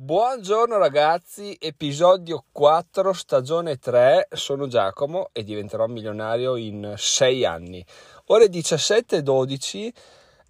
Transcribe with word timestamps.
Buongiorno 0.00 0.78
ragazzi, 0.78 1.56
episodio 1.58 2.44
4, 2.52 3.12
stagione 3.12 3.78
3, 3.78 4.28
sono 4.30 4.68
Giacomo 4.68 5.30
e 5.32 5.42
diventerò 5.42 5.88
milionario 5.88 6.54
in 6.54 6.94
6 6.96 7.44
anni. 7.44 7.84
Ore 8.26 8.46
17.12 8.46 9.90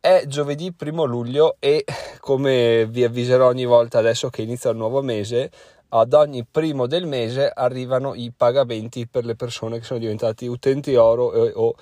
è 0.00 0.24
giovedì 0.26 0.70
1 0.78 1.04
luglio 1.04 1.56
e 1.60 1.82
come 2.20 2.84
vi 2.90 3.04
avviserò 3.04 3.46
ogni 3.46 3.64
volta 3.64 4.00
adesso 4.00 4.28
che 4.28 4.42
inizia 4.42 4.68
il 4.68 4.76
nuovo 4.76 5.00
mese, 5.00 5.50
ad 5.88 6.12
ogni 6.12 6.44
primo 6.44 6.86
del 6.86 7.06
mese 7.06 7.50
arrivano 7.50 8.14
i 8.14 8.30
pagamenti 8.36 9.06
per 9.06 9.24
le 9.24 9.34
persone 9.34 9.78
che 9.78 9.84
sono 9.84 9.98
diventati 9.98 10.46
utenti 10.46 10.94
oro 10.94 11.24
o 11.24 11.74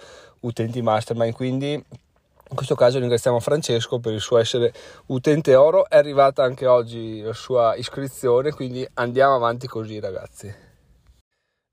utenti 0.42 0.80
mastermind, 0.82 1.34
quindi 1.34 1.84
in 2.48 2.54
questo 2.54 2.74
caso 2.76 2.98
ringraziamo 2.98 3.40
Francesco 3.40 3.98
per 3.98 4.12
il 4.12 4.20
suo 4.20 4.38
essere 4.38 4.72
utente 5.06 5.54
oro, 5.56 5.88
è 5.88 5.96
arrivata 5.96 6.44
anche 6.44 6.66
oggi 6.66 7.20
la 7.20 7.32
sua 7.32 7.74
iscrizione, 7.74 8.52
quindi 8.52 8.86
andiamo 8.94 9.34
avanti 9.34 9.66
così 9.66 9.98
ragazzi. 9.98 10.54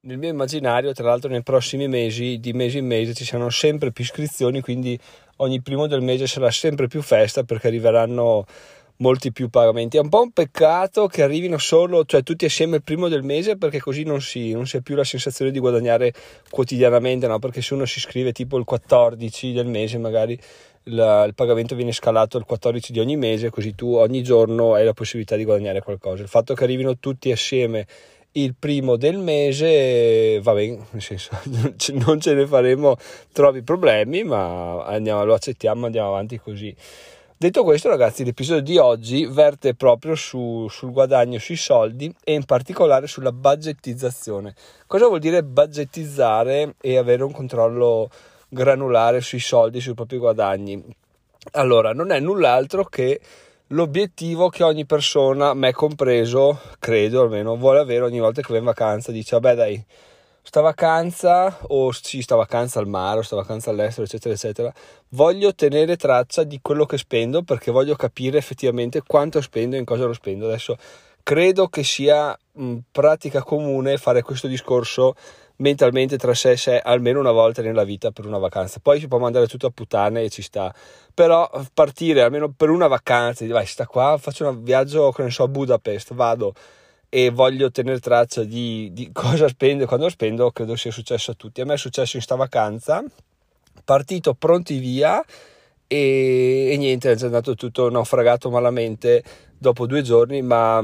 Nel 0.05 0.17
mio 0.17 0.29
immaginario, 0.29 0.91
tra 0.91 1.05
l'altro, 1.05 1.29
nei 1.29 1.43
prossimi 1.43 1.87
mesi, 1.87 2.37
di 2.39 2.51
mese 2.51 2.79
in 2.79 2.87
mese, 2.87 3.13
ci 3.13 3.23
saranno 3.23 3.49
sempre 3.49 3.91
più 3.91 4.03
iscrizioni, 4.03 4.59
quindi 4.59 4.99
ogni 5.37 5.61
primo 5.61 5.87
del 5.87 6.01
mese 6.01 6.27
sarà 6.27 6.51
sempre 6.51 6.87
più 6.87 7.01
festa 7.01 7.43
perché 7.43 7.67
arriveranno 7.67 8.45
molti 8.97 9.31
più 9.31 9.49
pagamenti. 9.49 9.97
È 9.97 10.01
un 10.01 10.09
po' 10.09 10.21
un 10.21 10.31
peccato 10.31 11.07
che 11.07 11.23
arrivino 11.23 11.57
solo, 11.57 12.05
cioè 12.05 12.23
tutti 12.23 12.45
assieme 12.45 12.77
il 12.77 12.83
primo 12.83 13.07
del 13.07 13.23
mese, 13.23 13.57
perché 13.57 13.79
così 13.79 14.03
non 14.03 14.21
si, 14.21 14.51
non 14.51 14.67
si 14.67 14.77
ha 14.77 14.81
più 14.81 14.95
la 14.95 15.03
sensazione 15.03 15.51
di 15.51 15.59
guadagnare 15.59 16.13
quotidianamente, 16.49 17.27
no? 17.27 17.39
Perché 17.39 17.61
se 17.61 17.73
uno 17.73 17.85
si 17.85 17.99
iscrive 17.99 18.31
tipo 18.31 18.57
il 18.57 18.65
14 18.65 19.53
del 19.53 19.67
mese, 19.67 19.97
magari 19.97 20.39
il, 20.83 21.23
il 21.27 21.33
pagamento 21.35 21.75
viene 21.75 21.91
scalato 21.91 22.37
il 22.37 22.45
14 22.45 22.91
di 22.91 22.99
ogni 22.99 23.17
mese, 23.17 23.49
così 23.49 23.75
tu 23.75 23.93
ogni 23.93 24.23
giorno 24.23 24.73
hai 24.73 24.85
la 24.85 24.93
possibilità 24.93 25.35
di 25.35 25.45
guadagnare 25.45 25.81
qualcosa. 25.81 26.21
Il 26.21 26.29
fatto 26.29 26.53
che 26.53 26.63
arrivino 26.63 26.97
tutti 26.97 27.31
assieme 27.31 27.85
il 28.35 28.55
primo 28.57 28.95
del 28.95 29.17
mese 29.17 30.39
va 30.41 30.53
bene, 30.53 30.85
nel 30.91 31.01
senso 31.01 31.37
non 31.93 32.19
ce 32.19 32.33
ne 32.33 32.47
faremo 32.47 32.97
troppi 33.31 33.61
problemi, 33.61 34.23
ma 34.23 34.83
andiamo, 34.85 35.23
lo 35.23 35.33
accettiamo, 35.33 35.85
andiamo 35.85 36.09
avanti 36.09 36.39
così. 36.39 36.75
Detto 37.35 37.63
questo, 37.63 37.89
ragazzi, 37.89 38.23
l'episodio 38.23 38.61
di 38.61 38.77
oggi 38.77 39.25
verte 39.25 39.75
proprio 39.75 40.15
su, 40.15 40.65
sul 40.69 40.91
guadagno 40.91 41.39
sui 41.39 41.57
soldi 41.57 42.13
e 42.23 42.33
in 42.33 42.45
particolare 42.45 43.05
sulla 43.05 43.33
budgetizzazione. 43.33 44.55
Cosa 44.87 45.07
vuol 45.07 45.19
dire 45.19 45.43
budgetizzare 45.43 46.75
e 46.79 46.97
avere 46.97 47.21
un 47.23 47.33
controllo 47.33 48.09
granulare 48.53 49.19
sui 49.19 49.39
soldi, 49.39 49.81
sui 49.81 49.93
propri 49.93 50.17
guadagni? 50.17 50.81
Allora, 51.53 51.91
non 51.93 52.11
è 52.11 52.19
null'altro 52.19 52.85
che 52.85 53.19
l'obiettivo 53.67 54.49
che 54.49 54.63
ogni 54.63 54.85
persona, 54.85 55.53
me 55.53 55.73
compreso, 55.73 56.59
credo 56.79 57.21
almeno, 57.21 57.57
vuole 57.57 57.79
avere 57.79 58.05
ogni 58.05 58.19
volta 58.19 58.41
che 58.41 58.53
va 58.53 58.59
in 58.59 58.65
vacanza. 58.65 59.11
Dice, 59.11 59.37
vabbè 59.37 59.55
dai, 59.55 59.85
sta 60.45 60.59
vacanza 60.59 61.57
o 61.67 61.91
sì, 61.91 62.21
sta 62.21 62.35
vacanza 62.35 62.79
al 62.79 62.87
mare 62.87 63.19
o 63.19 63.21
sta 63.21 63.37
vacanza 63.37 63.69
all'estero 63.69 64.05
eccetera 64.05 64.33
eccetera 64.33 64.73
voglio 65.09 65.55
tenere 65.55 65.95
traccia 65.95 66.43
di 66.43 66.59
quello 66.61 66.85
che 66.85 66.97
spendo 66.97 67.43
perché 67.43 67.71
voglio 67.71 67.95
capire 67.95 68.39
effettivamente 68.39 69.01
quanto 69.07 69.39
spendo 69.39 69.77
e 69.77 69.79
in 69.79 69.85
cosa 69.85 70.03
lo 70.03 70.11
spendo 70.11 70.45
adesso 70.45 70.77
credo 71.23 71.69
che 71.69 71.83
sia 71.83 72.37
mh, 72.51 72.77
pratica 72.91 73.41
comune 73.41 73.95
fare 73.95 74.21
questo 74.21 74.47
discorso 74.47 75.15
mentalmente 75.57 76.17
tra 76.17 76.33
sé 76.33 76.51
e 76.51 76.57
sé 76.57 76.79
almeno 76.79 77.19
una 77.19 77.31
volta 77.31 77.61
nella 77.61 77.83
vita 77.83 78.11
per 78.11 78.25
una 78.25 78.39
vacanza 78.39 78.79
poi 78.81 78.99
si 78.99 79.07
può 79.07 79.19
mandare 79.19 79.47
tutto 79.47 79.67
a 79.67 79.71
puttane 79.71 80.23
e 80.23 80.29
ci 80.29 80.41
sta 80.41 80.73
però 81.13 81.49
partire 81.73 82.21
almeno 82.21 82.51
per 82.51 82.69
una 82.69 82.87
vacanza 82.87 83.45
vai 83.47 83.65
sta 83.65 83.85
qua 83.85 84.17
faccio 84.19 84.47
un 84.47 84.63
viaggio 84.63 85.11
che 85.11 85.23
ne 85.23 85.29
so 85.29 85.43
a 85.43 85.47
Budapest 85.47 86.13
vado 86.13 86.53
e 87.15 87.29
voglio 87.29 87.69
tenere 87.69 87.99
traccia 87.99 88.43
di, 88.43 88.89
di 88.91 89.11
cosa 89.13 89.47
spendo 89.47 89.83
e 89.83 89.85
quando 89.85 90.09
spendo, 90.09 90.49
credo 90.49 90.75
sia 90.75 90.89
successo 90.89 91.29
a 91.29 91.33
tutti. 91.35 91.61
A 91.61 91.65
me 91.65 91.75
è 91.75 91.77
successo 91.77 92.15
in 92.15 92.23
sta 92.23 92.33
vacanza, 92.33 93.03
partito 93.85 94.33
pronti 94.33 94.79
via 94.79 95.23
e, 95.85 96.69
e 96.71 96.77
niente, 96.77 97.11
è 97.11 97.17
andato 97.21 97.53
tutto 97.53 97.91
naufragato 97.91 98.49
malamente 98.49 99.23
dopo 99.55 99.85
due 99.85 100.01
giorni, 100.01 100.41
ma 100.41 100.83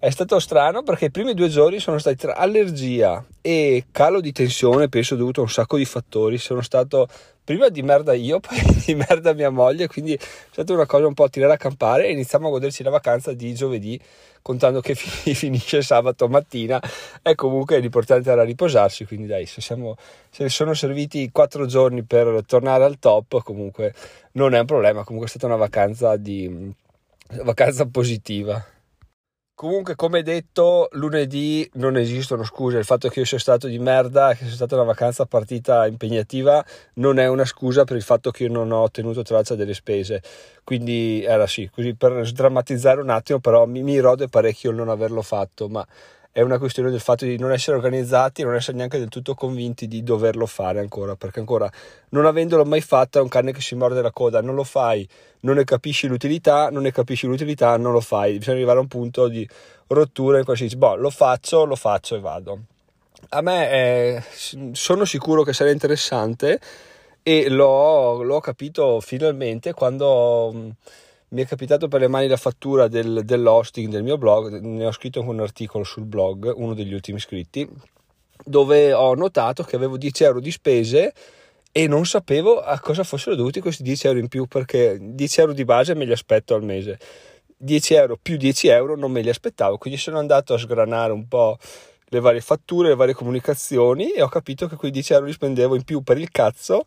è 0.00 0.10
stato 0.10 0.38
strano 0.38 0.84
perché 0.84 1.06
i 1.06 1.10
primi 1.10 1.34
due 1.34 1.48
giorni 1.48 1.80
sono 1.80 1.98
stati 1.98 2.16
tra 2.16 2.36
allergia 2.36 3.24
e 3.40 3.86
calo 3.90 4.20
di 4.20 4.30
tensione, 4.30 4.88
penso 4.88 5.16
dovuto 5.16 5.40
a 5.40 5.42
un 5.42 5.50
sacco 5.50 5.76
di 5.76 5.84
fattori. 5.84 6.38
Sono 6.38 6.60
stato 6.60 7.08
prima 7.42 7.68
di 7.68 7.82
merda 7.82 8.12
io, 8.12 8.38
poi 8.40 8.58
di 8.84 8.94
merda 8.94 9.32
mia 9.32 9.50
moglie, 9.50 9.88
quindi 9.88 10.14
è 10.14 10.18
stata 10.52 10.72
una 10.72 10.86
cosa 10.86 11.08
un 11.08 11.14
po' 11.14 11.24
a 11.24 11.28
tirare 11.28 11.54
a 11.54 11.56
campare. 11.56 12.06
E 12.06 12.12
iniziamo 12.12 12.46
a 12.46 12.50
goderci 12.50 12.84
la 12.84 12.90
vacanza 12.90 13.32
di 13.32 13.52
giovedì 13.54 14.00
contando 14.40 14.80
che 14.80 14.94
finisce 14.94 15.82
sabato 15.82 16.28
mattina. 16.28 16.80
E 17.20 17.34
comunque 17.34 17.80
l'importante 17.80 18.30
era 18.30 18.44
riposarsi 18.44 19.04
quindi 19.04 19.26
dai 19.26 19.46
se, 19.46 19.60
siamo, 19.60 19.96
se 20.30 20.48
sono 20.48 20.74
serviti 20.74 21.28
quattro 21.32 21.66
giorni 21.66 22.04
per 22.04 22.44
tornare 22.46 22.84
al 22.84 23.00
top 23.00 23.42
comunque 23.42 23.92
non 24.32 24.54
è 24.54 24.60
un 24.60 24.66
problema. 24.66 25.02
Comunque 25.02 25.26
è 25.26 25.30
stata 25.30 25.46
una 25.46 25.56
vacanza 25.56 26.16
di 26.16 26.72
vacanza 27.42 27.84
positiva 27.86 28.64
Comunque, 29.58 29.96
come 29.96 30.22
detto, 30.22 30.86
lunedì 30.92 31.68
non 31.74 31.96
esistono 31.96 32.44
scuse. 32.44 32.78
Il 32.78 32.84
fatto 32.84 33.08
che 33.08 33.18
io 33.18 33.24
sia 33.24 33.40
stato 33.40 33.66
di 33.66 33.80
merda 33.80 34.32
che 34.32 34.44
sia 34.44 34.54
stata 34.54 34.76
una 34.76 34.84
vacanza 34.84 35.26
partita 35.26 35.84
impegnativa 35.88 36.64
non 36.94 37.18
è 37.18 37.26
una 37.26 37.44
scusa 37.44 37.82
per 37.82 37.96
il 37.96 38.04
fatto 38.04 38.30
che 38.30 38.44
io 38.44 38.52
non 38.52 38.70
ho 38.70 38.88
tenuto 38.88 39.22
traccia 39.22 39.56
delle 39.56 39.74
spese. 39.74 40.22
Quindi 40.62 41.24
era 41.24 41.48
sì, 41.48 41.68
così 41.74 41.96
per 41.96 42.24
sdrammatizzare 42.24 43.00
un 43.00 43.10
attimo, 43.10 43.40
però 43.40 43.66
mi, 43.66 43.82
mi 43.82 43.98
rode 43.98 44.28
parecchio 44.28 44.70
il 44.70 44.76
non 44.76 44.90
averlo 44.90 45.22
fatto, 45.22 45.68
ma 45.68 45.84
è 46.30 46.40
una 46.42 46.58
questione 46.58 46.90
del 46.90 47.00
fatto 47.00 47.24
di 47.24 47.38
non 47.38 47.52
essere 47.52 47.76
organizzati 47.76 48.42
non 48.42 48.54
essere 48.54 48.76
neanche 48.76 48.98
del 48.98 49.08
tutto 49.08 49.34
convinti 49.34 49.88
di 49.88 50.02
doverlo 50.02 50.46
fare 50.46 50.78
ancora, 50.80 51.16
perché 51.16 51.40
ancora 51.40 51.70
non 52.10 52.26
avendolo 52.26 52.64
mai 52.64 52.80
fatto 52.80 53.18
è 53.18 53.22
un 53.22 53.28
cane 53.28 53.52
che 53.52 53.60
si 53.60 53.74
morde 53.74 54.02
la 54.02 54.12
coda, 54.12 54.40
non 54.40 54.54
lo 54.54 54.64
fai, 54.64 55.08
non 55.40 55.56
ne 55.56 55.64
capisci 55.64 56.06
l'utilità, 56.06 56.70
non 56.70 56.82
ne 56.82 56.92
capisci 56.92 57.26
l'utilità, 57.26 57.76
non 57.76 57.92
lo 57.92 58.00
fai, 58.00 58.38
bisogna 58.38 58.56
arrivare 58.56 58.78
a 58.78 58.82
un 58.82 58.88
punto 58.88 59.28
di 59.28 59.48
rottura 59.88 60.38
in 60.38 60.44
cui 60.44 60.56
si 60.56 60.64
dice, 60.64 60.76
boh, 60.76 60.96
lo 60.96 61.10
faccio, 61.10 61.64
lo 61.64 61.76
faccio 61.76 62.16
e 62.16 62.20
vado. 62.20 62.58
A 63.30 63.40
me 63.40 63.68
è, 63.68 64.22
sono 64.72 65.04
sicuro 65.04 65.42
che 65.42 65.52
sarà 65.52 65.70
interessante 65.70 66.60
e 67.22 67.48
l'ho, 67.48 68.22
l'ho 68.22 68.40
capito 68.40 69.00
finalmente 69.00 69.72
quando 69.72 70.74
mi 71.30 71.42
è 71.42 71.46
capitato 71.46 71.88
per 71.88 72.00
le 72.00 72.08
mani 72.08 72.26
la 72.26 72.36
fattura 72.36 72.88
del, 72.88 73.22
dell'hosting 73.24 73.90
del 73.90 74.02
mio 74.02 74.16
blog, 74.16 74.60
ne 74.60 74.86
ho 74.86 74.92
scritto 74.92 75.20
anche 75.20 75.30
un 75.30 75.40
articolo 75.40 75.84
sul 75.84 76.04
blog, 76.04 76.52
uno 76.56 76.74
degli 76.74 76.94
ultimi 76.94 77.18
scritti, 77.18 77.68
dove 78.44 78.92
ho 78.92 79.14
notato 79.14 79.62
che 79.62 79.76
avevo 79.76 79.96
10 79.96 80.24
euro 80.24 80.40
di 80.40 80.50
spese 80.50 81.12
e 81.70 81.86
non 81.86 82.06
sapevo 82.06 82.60
a 82.60 82.80
cosa 82.80 83.04
fossero 83.04 83.36
dovuti 83.36 83.60
questi 83.60 83.82
10 83.82 84.06
euro 84.06 84.18
in 84.18 84.28
più 84.28 84.46
perché 84.46 84.96
10 85.00 85.40
euro 85.40 85.52
di 85.52 85.64
base 85.64 85.94
me 85.94 86.06
li 86.06 86.12
aspetto 86.12 86.54
al 86.54 86.64
mese. 86.64 86.98
10 87.60 87.94
euro 87.94 88.18
più 88.20 88.36
10 88.36 88.68
euro 88.68 88.96
non 88.96 89.10
me 89.10 89.20
li 89.20 89.28
aspettavo 89.28 89.78
quindi 89.78 89.98
sono 89.98 90.18
andato 90.18 90.54
a 90.54 90.58
sgranare 90.58 91.12
un 91.12 91.26
po' 91.26 91.58
le 92.10 92.20
varie 92.20 92.40
fatture 92.40 92.90
le 92.90 92.94
varie 92.94 93.14
comunicazioni 93.14 94.12
e 94.12 94.22
ho 94.22 94.28
capito 94.28 94.68
che 94.68 94.76
quei 94.76 94.92
10 94.92 95.12
euro 95.14 95.26
li 95.26 95.32
spendevo 95.32 95.74
in 95.74 95.82
più 95.82 96.02
per 96.02 96.18
il 96.18 96.30
cazzo 96.30 96.84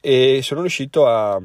e 0.00 0.40
sono 0.42 0.60
riuscito 0.60 1.06
a 1.06 1.40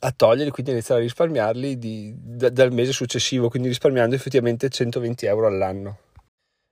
a 0.00 0.12
toglierli, 0.12 0.50
quindi 0.50 0.72
iniziare 0.72 1.00
a 1.00 1.04
risparmiarli 1.04 1.78
di, 1.78 2.14
da, 2.16 2.48
dal 2.50 2.72
mese 2.72 2.92
successivo, 2.92 3.48
quindi 3.48 3.68
risparmiando 3.68 4.14
effettivamente 4.14 4.68
120 4.68 5.26
euro 5.26 5.46
all'anno. 5.46 5.98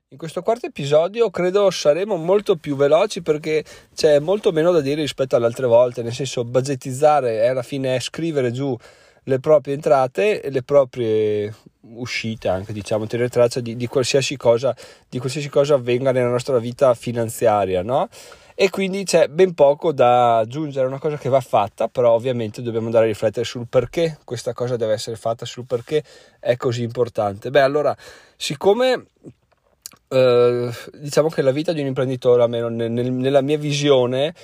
In 0.08 0.18
questo 0.18 0.42
quarto 0.42 0.66
episodio 0.66 1.30
credo 1.30 1.68
saremo 1.68 2.14
molto 2.16 2.56
più 2.56 2.76
veloci 2.76 3.22
perché 3.22 3.64
c'è 3.92 4.20
molto 4.20 4.52
meno 4.52 4.70
da 4.70 4.80
dire 4.80 5.00
rispetto 5.00 5.34
alle 5.34 5.46
altre 5.46 5.66
volte, 5.66 6.02
nel 6.02 6.12
senso 6.12 6.44
budgetizzare 6.44 7.42
è 7.42 7.48
alla 7.48 7.64
fine 7.64 7.98
scrivere 7.98 8.52
giù 8.52 8.76
le 9.24 9.40
proprie 9.40 9.74
entrate 9.74 10.40
e 10.40 10.50
le 10.50 10.62
proprie 10.62 11.52
uscite 11.80 12.48
anche 12.48 12.72
diciamo 12.72 13.06
tenere 13.06 13.28
traccia 13.28 13.60
di, 13.60 13.76
di, 13.76 13.86
qualsiasi 13.86 14.36
cosa 14.36 14.74
di 15.08 15.18
qualsiasi 15.18 15.48
cosa 15.48 15.74
avvenga 15.74 16.12
nella 16.12 16.30
nostra 16.30 16.58
vita 16.58 16.94
finanziaria 16.94 17.82
no? 17.82 18.08
E 18.58 18.70
quindi 18.70 19.04
c'è 19.04 19.28
ben 19.28 19.52
poco 19.52 19.92
da 19.92 20.38
aggiungere, 20.38 20.86
è 20.86 20.88
una 20.88 20.98
cosa 20.98 21.18
che 21.18 21.28
va 21.28 21.40
fatta, 21.40 21.88
però 21.88 22.14
ovviamente 22.14 22.62
dobbiamo 22.62 22.86
andare 22.86 23.04
a 23.04 23.08
riflettere 23.08 23.44
sul 23.44 23.66
perché 23.68 24.16
questa 24.24 24.54
cosa 24.54 24.76
deve 24.76 24.94
essere 24.94 25.16
fatta, 25.16 25.44
sul 25.44 25.66
perché 25.66 26.02
è 26.40 26.56
così 26.56 26.82
importante. 26.82 27.50
Beh, 27.50 27.60
allora, 27.60 27.94
siccome 28.34 29.08
eh, 30.08 30.70
diciamo 30.94 31.28
che 31.28 31.42
la 31.42 31.50
vita 31.50 31.74
di 31.74 31.82
un 31.82 31.88
imprenditore, 31.88 32.42
almeno 32.42 32.68
nel, 32.70 32.90
nella 32.90 33.42
mia 33.42 33.58
visione, 33.58 34.34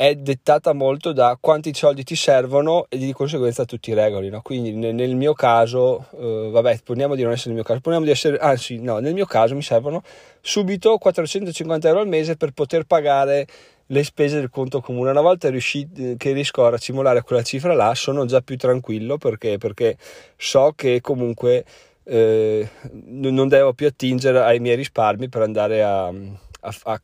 è 0.00 0.14
dettata 0.14 0.72
molto 0.72 1.12
da 1.12 1.36
quanti 1.38 1.74
soldi 1.74 2.04
ti 2.04 2.16
servono 2.16 2.86
e 2.88 2.96
di 2.96 3.12
conseguenza 3.12 3.66
tu 3.66 3.76
ti 3.76 3.92
regoli. 3.92 4.30
No? 4.30 4.40
Quindi 4.40 4.72
nel, 4.72 5.14
mio 5.14 5.34
caso, 5.34 6.06
eh, 6.18 6.48
vabbè, 6.50 6.78
poniamo 6.82 7.14
di 7.14 7.22
non 7.22 7.32
essere 7.32 7.48
nel 7.48 7.56
mio 7.56 7.64
caso, 7.64 7.80
poniamo 7.80 8.06
di 8.06 8.10
essere, 8.10 8.38
anzi 8.38 8.78
no, 8.78 8.98
nel 9.00 9.12
mio 9.12 9.26
caso 9.26 9.54
mi 9.54 9.60
servono 9.60 10.02
subito 10.40 10.96
450 10.96 11.86
euro 11.86 12.00
al 12.00 12.08
mese 12.08 12.38
per 12.38 12.52
poter 12.52 12.84
pagare 12.84 13.46
le 13.84 14.02
spese 14.02 14.36
del 14.36 14.48
conto 14.48 14.80
comune. 14.80 15.10
Una 15.10 15.20
volta 15.20 15.50
riuscito, 15.50 16.14
che 16.16 16.32
riesco 16.32 16.64
a 16.64 16.70
racimolare 16.70 17.20
quella 17.20 17.42
cifra 17.42 17.74
là, 17.74 17.94
sono 17.94 18.24
già 18.24 18.40
più 18.40 18.56
tranquillo 18.56 19.18
perché, 19.18 19.58
perché 19.58 19.98
so 20.34 20.72
che 20.74 21.02
comunque 21.02 21.62
eh, 22.04 22.66
non 23.04 23.48
devo 23.48 23.74
più 23.74 23.86
attingere 23.86 24.40
ai 24.40 24.60
miei 24.60 24.76
risparmi 24.76 25.28
per 25.28 25.42
andare 25.42 25.82
a, 25.82 26.06
a, 26.06 26.74
a 26.84 27.00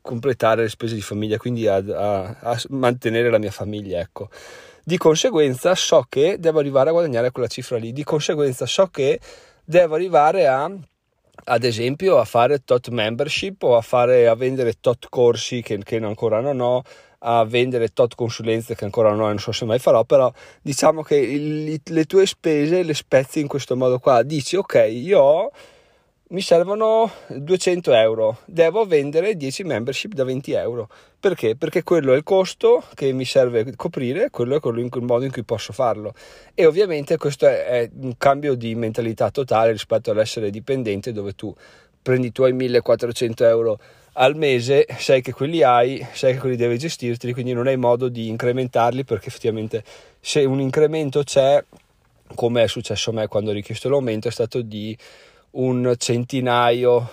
completare 0.00 0.62
le 0.62 0.68
spese 0.68 0.94
di 0.94 1.00
famiglia, 1.00 1.36
quindi 1.36 1.66
a, 1.66 1.76
a, 1.76 2.60
mantenere 2.70 3.30
la 3.30 3.38
mia 3.38 3.50
famiglia, 3.50 4.00
ecco. 4.00 4.28
Di 4.84 4.96
conseguenza 4.96 5.74
so 5.74 6.04
che 6.08 6.36
devo 6.38 6.58
arrivare 6.58 6.88
a 6.90 6.92
guadagnare 6.92 7.30
quella 7.30 7.48
cifra 7.48 7.78
lì, 7.78 7.92
di 7.92 8.02
conseguenza 8.04 8.66
so 8.66 8.86
che 8.88 9.20
devo 9.64 9.94
arrivare 9.94 10.46
a 10.46 10.70
ad 11.44 11.64
esempio 11.64 12.18
a 12.18 12.24
fare 12.24 12.62
tot 12.62 12.88
membership 12.88 13.62
o 13.62 13.76
a, 13.76 13.80
fare, 13.80 14.28
a 14.28 14.34
vendere 14.34 14.74
tot 14.80 15.06
corsi 15.08 15.62
che, 15.62 15.78
che 15.78 15.96
ancora 15.96 16.40
non 16.40 16.60
ho 16.60 16.82
a 17.24 17.44
vendere 17.44 17.88
tot 17.88 18.14
consulenze 18.14 18.74
che 18.74 18.84
ancora 18.84 19.10
non 19.10 19.20
ho 19.20 19.24
e 19.26 19.28
non 19.28 19.38
so 19.38 19.52
se 19.52 19.64
mai 19.64 19.78
farò, 19.78 20.04
però 20.04 20.32
diciamo 20.60 21.02
che 21.02 21.16
il, 21.16 21.80
le 21.84 22.04
tue 22.04 22.26
spese 22.26 22.82
le 22.82 22.94
spezzi 22.94 23.40
in 23.40 23.46
questo 23.46 23.76
modo 23.76 23.98
qua, 23.98 24.22
dici 24.22 24.56
ok 24.56 24.86
io 24.90 25.20
ho 25.20 25.50
mi 26.32 26.40
servono 26.40 27.10
200 27.28 27.92
euro, 27.92 28.38
devo 28.46 28.86
vendere 28.86 29.36
10 29.36 29.64
membership 29.64 30.14
da 30.14 30.24
20 30.24 30.52
euro. 30.52 30.88
Perché? 31.20 31.56
Perché 31.56 31.82
quello 31.82 32.14
è 32.14 32.16
il 32.16 32.22
costo 32.22 32.82
che 32.94 33.12
mi 33.12 33.26
serve 33.26 33.76
coprire, 33.76 34.30
quello 34.30 34.56
è 34.56 34.60
quello 34.60 34.80
in, 34.80 34.88
il 34.90 35.02
modo 35.02 35.26
in 35.26 35.30
cui 35.30 35.44
posso 35.44 35.74
farlo. 35.74 36.14
E 36.54 36.64
ovviamente 36.64 37.18
questo 37.18 37.46
è, 37.46 37.64
è 37.64 37.90
un 38.00 38.16
cambio 38.16 38.54
di 38.54 38.74
mentalità 38.74 39.30
totale 39.30 39.72
rispetto 39.72 40.10
all'essere 40.10 40.48
dipendente 40.48 41.12
dove 41.12 41.34
tu 41.34 41.54
prendi 42.00 42.28
i 42.28 42.32
tuoi 42.32 42.54
1400 42.54 43.44
euro 43.44 43.78
al 44.14 44.34
mese, 44.34 44.86
sai 44.96 45.20
che 45.20 45.32
quelli 45.32 45.62
hai, 45.62 46.04
sai 46.12 46.32
che 46.32 46.38
quelli 46.38 46.56
devi 46.56 46.78
gestirti, 46.78 47.32
quindi 47.34 47.52
non 47.52 47.66
hai 47.66 47.76
modo 47.76 48.08
di 48.08 48.28
incrementarli 48.28 49.04
perché 49.04 49.28
effettivamente 49.28 49.84
se 50.18 50.44
un 50.44 50.60
incremento 50.60 51.22
c'è, 51.24 51.62
come 52.34 52.62
è 52.62 52.68
successo 52.68 53.10
a 53.10 53.12
me 53.12 53.26
quando 53.26 53.50
ho 53.50 53.54
richiesto 53.54 53.90
l'aumento, 53.90 54.28
è 54.28 54.30
stato 54.30 54.62
di 54.62 54.96
un 55.52 55.94
centinaio, 55.96 57.10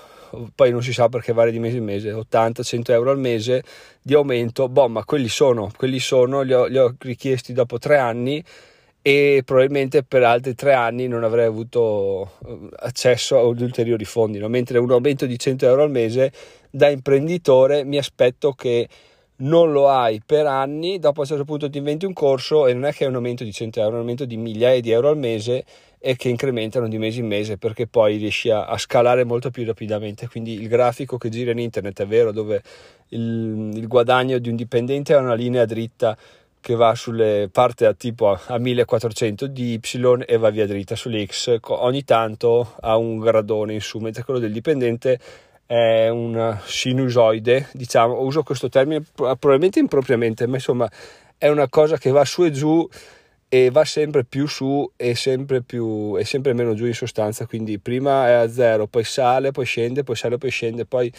poi 0.53 0.71
non 0.71 0.83
si 0.83 0.94
sa 0.94 1.09
perché 1.09 1.33
varia 1.33 1.51
di 1.51 1.59
mese 1.59 1.77
in 1.77 1.83
mese, 1.83 2.12
80-100 2.12 2.91
euro 2.91 3.12
al 3.12 3.19
mese 3.19 3.63
di 4.01 4.13
aumento, 4.13 4.69
boh, 4.69 4.88
ma 4.88 5.03
quelli 5.03 5.30
sono, 5.30 5.71
quelli 5.75 6.00
sono, 6.00 6.41
li 6.41 6.53
ho, 6.53 6.65
li 6.65 6.77
ho 6.77 6.95
richiesti 7.00 7.53
dopo 7.53 7.77
tre 7.80 7.97
anni 7.97 8.44
e 9.01 9.44
probabilmente 9.45 10.03
per 10.03 10.24
altri 10.24 10.56
tre 10.56 10.74
anni 10.74 11.07
non 11.07 11.24
avrei 11.24 11.45
avuto 11.45 12.33
eh, 12.45 12.69
accesso 12.80 13.39
ad 13.39 13.62
ulteriori 13.62 14.06
fondi, 14.06 14.39
no? 14.39 14.50
mentre 14.50 14.77
un 14.77 14.91
aumento 14.91 15.25
di 15.25 15.39
100 15.39 15.65
euro 15.65 15.83
al 15.83 15.91
mese 15.91 16.31
da 16.69 16.89
imprenditore 16.89 17.83
mi 17.83 17.97
aspetto 17.97 18.51
che 18.51 18.88
non 19.39 19.71
lo 19.71 19.89
hai 19.89 20.21
per 20.25 20.45
anni, 20.45 21.00
dopo 21.00 21.19
a 21.19 21.24
un 21.24 21.27
certo 21.27 21.45
punto 21.45 21.69
ti 21.69 21.77
inventi 21.77 22.06
un 22.06 22.13
corso 22.13 22.68
e 22.68 22.74
non 22.74 22.86
è 22.86 22.94
che 22.94 23.06
è 23.06 23.07
un 23.07 23.15
aumento 23.15 23.44
di 23.44 23.51
100 23.51 23.80
euro, 23.80 23.91
è 23.91 23.94
un 23.95 24.00
aumento 24.00 24.25
di 24.25 24.38
migliaia 24.38 24.81
di 24.81 24.91
euro 24.91 25.09
al 25.09 25.18
mese 25.18 25.63
e 26.00 26.15
che 26.15 26.30
incrementano 26.30 26.88
di 26.88 26.97
mese 26.97 27.19
in 27.19 27.27
mese 27.27 27.57
perché 27.57 27.88
poi 27.88 28.18
riesci 28.18 28.50
a, 28.50 28.65
a 28.65 28.77
scalare 28.77 29.24
molto 29.24 29.50
più 29.51 29.65
rapidamente. 29.65 30.27
Quindi 30.27 30.53
il 30.53 30.68
grafico 30.68 31.18
che 31.18 31.30
gira 31.30 31.51
in 31.51 31.59
internet 31.59 32.01
è 32.01 32.07
vero, 32.07 32.31
dove 32.31 32.62
il, 33.09 33.71
il 33.74 33.88
guadagno 33.88 34.38
di 34.39 34.50
un 34.50 34.56
dipendente 34.56 35.13
è 35.13 35.18
una 35.18 35.36
linea 35.36 35.65
dritta 35.65 36.18
che 36.62 36.75
va 36.75 36.94
sulle 36.94 37.50
parte 37.51 37.86
a 37.86 37.94
tipo 37.94 38.38
a 38.45 38.57
1400 38.57 39.47
di 39.47 39.80
Y 39.81 40.24
e 40.25 40.38
va 40.38 40.50
via 40.50 40.68
dritta 40.68 40.95
sulle 40.95 41.25
X, 41.25 41.57
ogni 41.68 42.03
tanto 42.03 42.75
ha 42.81 42.97
un 42.97 43.18
gradone 43.18 43.74
in 43.74 43.81
su, 43.81 44.00
mentre 44.00 44.24
quello 44.24 44.41
del 44.41 44.51
dipendente 44.51 45.19
è 45.69 46.10
un 46.10 46.57
sinusoide, 46.66 47.68
diciamo, 47.74 48.21
uso 48.21 48.42
questo 48.42 48.69
termine 48.69 49.04
probabilmente 49.13 49.77
impropriamente, 49.77 50.48
ma 50.48 50.56
insomma 50.56 50.89
è 51.38 51.48
una 51.48 51.69
cosa 51.69 51.95
che 52.00 52.10
va 52.10 52.25
su 52.25 52.44
e 52.44 52.50
giù 52.50 52.89
e 53.48 53.69
va 53.69 53.86
sempre 53.86 54.24
più 54.24 54.48
su 54.48 54.92
e 54.95 55.13
sempre, 55.13 55.62
più, 55.62 56.18
e 56.18 56.25
sempre 56.25 56.54
meno 56.54 56.74
giù 56.74 56.88
in 56.88 56.95
sostanza, 56.95 57.45
quindi 57.45 57.77
prima 57.77 58.27
è 58.27 58.31
a 58.31 58.50
zero, 58.50 58.88
poi 58.88 59.04
sale, 59.04 59.51
poi 59.51 59.66
scende, 59.66 60.04
poi 60.04 60.16
sale, 60.16 60.39
poi 60.39 60.50
scende, 60.50 60.86
poi 60.86 61.13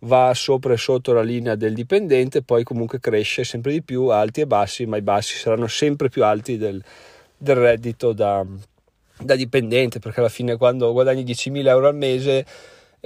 va 0.00 0.34
sopra 0.34 0.74
e 0.74 0.76
sotto 0.76 1.14
la 1.14 1.22
linea 1.22 1.54
del 1.54 1.72
dipendente, 1.72 2.42
poi 2.42 2.62
comunque 2.62 3.00
cresce 3.00 3.42
sempre 3.42 3.72
di 3.72 3.82
più, 3.82 4.08
alti 4.08 4.42
e 4.42 4.46
bassi, 4.46 4.84
ma 4.84 4.98
i 4.98 5.02
bassi 5.02 5.38
saranno 5.38 5.66
sempre 5.66 6.10
più 6.10 6.24
alti 6.24 6.58
del, 6.58 6.82
del 7.38 7.56
reddito 7.56 8.12
da, 8.12 8.44
da, 9.18 9.34
dipendente, 9.34 9.98
perché 9.98 10.20
alla 10.20 10.28
fine 10.28 10.58
quando 10.58 10.92
guadagni 10.92 11.24
10.000 11.24 11.66
euro 11.68 11.86
al 11.86 11.96
mese 11.96 12.44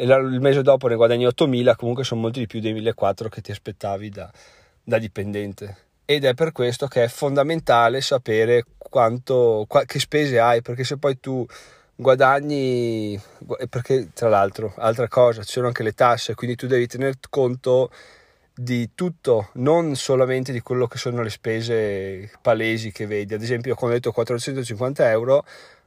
il 0.02 0.38
mese 0.40 0.62
dopo 0.62 0.88
ne 0.88 0.96
guadagni 0.96 1.26
8.000, 1.26 1.76
comunque 1.76 2.04
sono 2.04 2.20
molti 2.20 2.40
di 2.40 2.46
più 2.46 2.60
dei 2.60 2.74
1.400 2.74 3.28
che 3.28 3.40
ti 3.40 3.50
aspettavi 3.50 4.08
da, 4.10 4.30
da 4.82 4.98
dipendente 4.98 5.86
ed 6.10 6.24
è 6.24 6.32
per 6.32 6.52
questo 6.52 6.86
che 6.86 7.04
è 7.04 7.08
fondamentale 7.08 8.00
sapere 8.00 8.64
quanto, 8.78 9.66
che 9.84 10.00
spese 10.00 10.38
hai, 10.38 10.62
perché 10.62 10.82
se 10.82 10.96
poi 10.96 11.20
tu 11.20 11.46
guadagni, 11.94 13.20
perché 13.68 14.08
tra 14.14 14.30
l'altro, 14.30 14.72
altra 14.78 15.06
cosa, 15.06 15.42
ci 15.42 15.52
sono 15.52 15.66
anche 15.66 15.82
le 15.82 15.92
tasse, 15.92 16.34
quindi 16.34 16.56
tu 16.56 16.66
devi 16.66 16.86
tener 16.86 17.16
conto 17.28 17.90
di 18.54 18.92
tutto, 18.94 19.50
non 19.56 19.96
solamente 19.96 20.50
di 20.50 20.60
quello 20.60 20.86
che 20.86 20.96
sono 20.96 21.20
le 21.20 21.28
spese 21.28 22.30
palesi 22.40 22.90
che 22.90 23.06
vedi. 23.06 23.34
Ad 23.34 23.42
esempio, 23.42 23.74
quando 23.74 23.96
ho 23.96 23.98
detto 23.98 24.12
450 24.12 25.10
euro, 25.10 25.44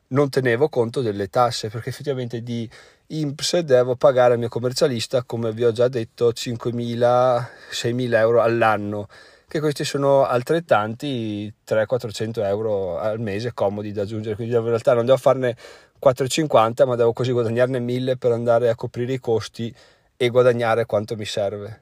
non 0.09 0.29
tenevo 0.29 0.69
conto 0.69 1.01
delle 1.01 1.29
tasse, 1.29 1.69
perché 1.69 1.89
effettivamente 1.89 2.43
di 2.43 2.69
IMPS 3.13 3.59
devo 3.59 3.97
pagare 3.97 4.33
al 4.33 4.39
mio 4.39 4.47
commercialista, 4.47 5.23
come 5.23 5.51
vi 5.51 5.65
ho 5.65 5.73
già 5.73 5.89
detto, 5.89 6.29
5.000-6.000 6.29 8.13
euro 8.13 8.41
all'anno 8.41 9.07
che 9.49 9.59
questi 9.59 9.83
sono 9.83 10.23
altrettanti 10.23 11.53
300-400 11.67 12.45
euro 12.45 12.97
al 12.97 13.19
mese 13.19 13.53
comodi 13.53 13.91
da 13.91 14.03
aggiungere, 14.03 14.35
quindi 14.35 14.55
in 14.55 14.63
realtà 14.63 14.93
non 14.93 15.05
devo 15.05 15.17
farne 15.17 15.57
4,50 16.01 16.87
ma 16.87 16.95
devo 16.95 17.11
così 17.11 17.33
guadagnarne 17.33 17.79
1000 17.79 18.15
per 18.15 18.31
andare 18.31 18.69
a 18.69 18.75
coprire 18.75 19.11
i 19.11 19.19
costi 19.19 19.75
e 20.15 20.29
guadagnare 20.29 20.85
quanto 20.85 21.17
mi 21.17 21.25
serve. 21.25 21.81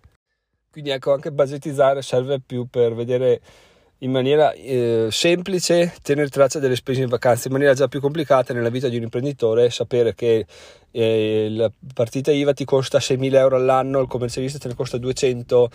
Quindi 0.71 0.89
ecco 0.89 1.13
anche 1.13 1.31
budgetizzare 1.31 2.01
serve 2.01 2.39
più 2.39 2.67
per 2.67 2.95
vedere 2.95 3.39
in 3.99 4.11
maniera 4.11 4.53
eh, 4.53 5.07
semplice 5.11 5.93
tenere 6.01 6.29
traccia 6.29 6.59
delle 6.59 6.75
spese 6.75 7.01
in 7.01 7.09
vacanza, 7.09 7.47
in 7.47 7.53
maniera 7.53 7.73
già 7.73 7.87
più 7.87 7.99
complicata 7.99 8.53
nella 8.53 8.69
vita 8.69 8.87
di 8.87 8.95
un 8.95 9.03
imprenditore 9.03 9.69
sapere 9.69 10.15
che 10.15 10.45
eh, 10.91 11.47
la 11.51 11.71
partita 11.93 12.31
IVA 12.31 12.53
ti 12.53 12.65
costa 12.65 12.99
6.000 12.99 13.35
euro 13.35 13.55
all'anno, 13.57 13.99
il 13.99 14.07
commercialista 14.07 14.57
te 14.57 14.69
ne 14.69 14.75
costa 14.75 14.97
200 14.97 15.69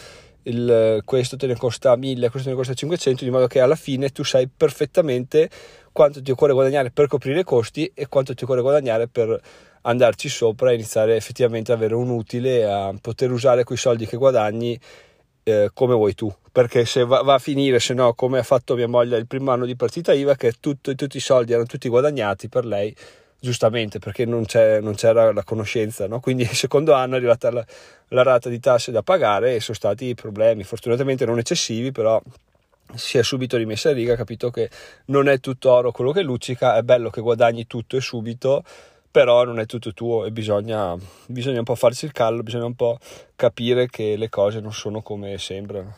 il, 0.45 1.01
questo 1.05 1.37
te 1.37 1.47
ne 1.47 1.57
costa 1.57 1.97
1000, 1.97 2.31
questo 2.31 2.49
te 2.49 2.55
ne 2.55 2.57
costa 2.57 2.75
500, 2.75 3.25
di 3.25 3.31
modo 3.31 3.47
che 3.47 3.61
alla 3.61 3.77
fine 3.77 4.11
tu 4.11 4.25
sai 4.25 4.49
perfettamente 4.49 5.49
quanto 5.93 6.23
ti 6.23 6.31
occorre 6.31 6.53
guadagnare 6.53 6.91
per 6.91 7.07
coprire 7.07 7.41
i 7.41 7.45
costi 7.45 7.91
e 7.95 8.09
quanto 8.09 8.35
ti 8.35 8.45
occorre 8.45 8.61
guadagnare 8.61 9.07
per 9.07 9.39
andarci 9.83 10.29
sopra 10.29 10.71
e 10.71 10.75
iniziare 10.75 11.17
effettivamente 11.17 11.73
ad 11.73 11.79
avere 11.79 11.95
un 11.95 12.09
utile 12.09 12.65
a 12.65 12.95
poter 13.01 13.31
usare 13.31 13.65
quei 13.65 13.79
soldi 13.79 14.07
che 14.07 14.17
guadagni 14.17 14.79
eh, 15.45 15.71
come 15.73 15.95
vuoi 15.95 16.15
tu 16.15 16.33
perché 16.51 16.85
se 16.85 17.05
va, 17.05 17.23
va, 17.23 17.35
a 17.35 17.39
finire 17.39 17.79
se 17.81 17.95
no 17.95 18.15
come 18.15 18.39
ha 18.39 18.43
fatto 18.43 18.75
mia 18.75 18.89
moglie 18.89 19.17
il 19.17 19.27
primo 19.27 19.51
anno 19.51 19.67
di 19.67 19.77
partita 19.77 20.13
IVA 20.13 20.35
che 20.37 20.55
tutto, 20.59 20.95
tutti 20.95 21.17
i 21.17 21.21
soldi 21.21 21.53
erano 21.53 21.67
tutti 21.67 21.89
guadagnati 21.89 22.49
per 22.49 22.65
lei 22.65 22.95
giustamente 23.45 23.99
perché 23.99 24.25
non, 24.25 24.45
non 24.81 24.95
c'era 24.95 25.33
la 25.33 25.45
conoscenza, 25.45 26.09
no? 26.09 26.19
quindi 26.19 26.43
il 26.51 26.55
secondo 26.55 26.95
anno 26.95 27.15
è 27.15 27.17
arrivata 27.19 27.51
la, 27.51 27.65
la, 28.09 28.23
rata 28.23 28.49
di 28.49 28.59
tasse 28.59 28.91
da 28.91 29.03
pagare 29.03 29.55
e 29.55 29.61
sono 29.61 29.77
stati 29.77 30.15
problemi, 30.15 30.65
fortunatamente 30.65 31.27
non 31.27 31.39
eccessivi, 31.39 31.93
però 31.93 32.21
si 32.95 33.19
è 33.19 33.23
subito 33.23 33.57
rimessa 33.57 33.91
a 33.91 33.93
riga, 33.93 34.17
capito 34.17 34.51
che 34.51 34.71
non 35.07 35.29
è 35.29 35.41
tutto 35.41 35.71
oro 35.71 35.93
quello 35.93 36.13
che 36.13 36.23
luccica, 36.23 36.77
è 36.77 36.83
bello 36.83 37.11
che 37.11 37.21
guadagni 37.21 37.67
tutto 37.67 37.97
e 37.97 38.01
subito, 38.01 38.65
però 39.15 39.45
non 39.45 39.61
è 39.61 39.67
tutto 39.67 39.93
tuo 39.93 40.25
e 40.25 40.33
bisogna, 40.33 40.97
bisogna 41.29 41.59
un 41.59 41.65
po' 41.65 41.77
farsi 41.77 42.05
il 42.05 42.11
callo, 42.11 42.43
bisogna 42.43 42.65
un 42.65 42.75
po' 42.75 42.99
capire 43.37 43.87
che 43.87 44.17
le 44.17 44.29
cose 44.29 44.59
non 44.59 44.73
sono 44.73 45.03
come 45.03 45.39
sembrano. 45.39 45.95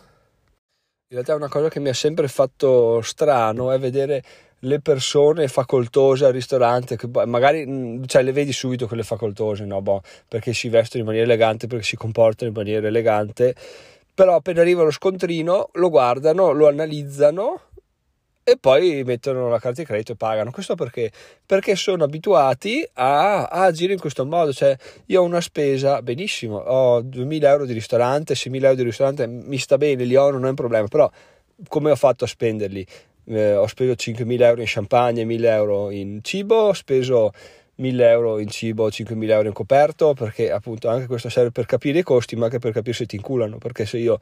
In 1.08 1.16
realtà 1.16 1.34
una 1.34 1.48
cosa 1.48 1.70
che 1.70 1.80
mi 1.80 1.88
ha 1.88 1.94
sempre 1.94 2.28
fatto 2.28 3.00
strano 3.00 3.72
è 3.72 3.78
vedere 3.78 4.22
le 4.58 4.80
persone 4.80 5.48
facoltose 5.48 6.26
al 6.26 6.32
ristorante, 6.34 6.98
che 6.98 7.08
magari 7.24 7.64
mm, 7.66 8.04
cioè, 8.04 8.22
le 8.22 8.32
vedi 8.32 8.52
subito 8.52 8.86
quelle 8.86 9.02
facoltose, 9.02 9.64
no? 9.64 9.80
Boh, 9.80 10.02
perché 10.28 10.52
si 10.52 10.68
vestono 10.68 11.02
in 11.02 11.08
maniera 11.08 11.24
elegante, 11.24 11.68
perché 11.68 11.86
si 11.86 11.96
comportano 11.96 12.50
in 12.50 12.56
maniera 12.56 12.86
elegante, 12.86 13.54
però 14.12 14.34
appena 14.34 14.60
arriva 14.60 14.82
lo 14.82 14.90
scontrino 14.90 15.70
lo 15.72 15.88
guardano, 15.88 16.52
lo 16.52 16.68
analizzano 16.68 17.60
e 18.48 18.56
poi 18.58 19.02
mettono 19.04 19.48
la 19.48 19.58
carta 19.58 19.80
di 19.80 19.86
credito 19.86 20.12
e 20.12 20.16
pagano. 20.16 20.52
Questo 20.52 20.76
perché? 20.76 21.10
Perché 21.44 21.74
sono 21.74 22.04
abituati 22.04 22.88
a, 22.94 23.46
a, 23.46 23.64
agire 23.64 23.92
in 23.92 23.98
questo 23.98 24.24
modo. 24.24 24.52
Cioè, 24.52 24.76
io 25.06 25.22
ho 25.22 25.24
una 25.24 25.40
spesa, 25.40 26.00
benissimo, 26.00 26.58
ho 26.58 27.00
2000 27.02 27.48
euro 27.48 27.64
di 27.64 27.72
ristorante, 27.72 28.36
6000 28.36 28.66
euro 28.66 28.76
di 28.76 28.84
ristorante, 28.84 29.26
mi 29.26 29.58
sta 29.58 29.76
bene, 29.78 30.04
li 30.04 30.14
ho, 30.14 30.30
non 30.30 30.46
è 30.46 30.48
un 30.48 30.54
problema, 30.54 30.86
però 30.86 31.10
come 31.68 31.90
ho 31.90 31.96
fatto 31.96 32.24
a 32.24 32.28
spenderli? 32.28 32.86
eh, 33.26 33.54
ho 33.54 33.66
speso 33.66 33.92
5.000 33.92 34.42
euro 34.42 34.60
in 34.60 34.66
champagne, 34.68 35.24
1.000 35.24 35.44
euro 35.44 35.90
in 35.90 36.20
cibo, 36.22 36.54
ho 36.56 36.72
speso 36.72 37.32
1.000 37.78 38.00
euro 38.00 38.38
in 38.38 38.48
cibo, 38.48 38.88
5.000 38.88 39.30
euro 39.30 39.48
in 39.48 39.54
coperto, 39.54 40.14
perché 40.14 40.50
appunto 40.50 40.88
anche 40.88 41.06
questo 41.06 41.28
serve 41.28 41.50
per 41.50 41.66
capire 41.66 42.00
i 42.00 42.02
costi, 42.02 42.36
ma 42.36 42.44
anche 42.44 42.58
per 42.58 42.72
capire 42.72 42.94
se 42.94 43.06
ti 43.06 43.16
inculano, 43.16 43.58
perché 43.58 43.86
se 43.86 43.98
io 43.98 44.18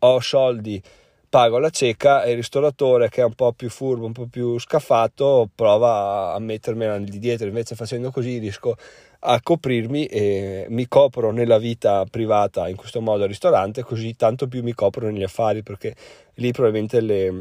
ho 0.00 0.20
soldi 0.20 0.80
pago 1.28 1.58
la 1.58 1.70
cieca 1.70 2.22
e 2.22 2.30
il 2.30 2.36
ristoratore 2.36 3.08
che 3.08 3.20
è 3.20 3.24
un 3.24 3.34
po' 3.34 3.52
più 3.52 3.68
furbo, 3.68 4.06
un 4.06 4.12
po' 4.12 4.26
più 4.26 4.58
scaffato, 4.58 5.48
prova 5.54 6.32
a 6.32 6.38
mettermela 6.38 6.98
di 6.98 7.18
dietro, 7.18 7.46
invece 7.46 7.74
facendo 7.74 8.10
così 8.10 8.38
riesco 8.38 8.76
a 9.20 9.40
coprirmi 9.42 10.06
e 10.06 10.66
mi 10.68 10.86
copro 10.86 11.32
nella 11.32 11.58
vita 11.58 12.04
privata 12.08 12.68
in 12.68 12.76
questo 12.76 13.00
modo 13.00 13.24
al 13.24 13.28
ristorante, 13.28 13.82
così 13.82 14.14
tanto 14.16 14.46
più 14.46 14.62
mi 14.62 14.72
copro 14.72 15.10
negli 15.10 15.22
affari 15.22 15.62
perché 15.62 15.94
lì 16.34 16.52
probabilmente 16.52 17.00
le, 17.00 17.32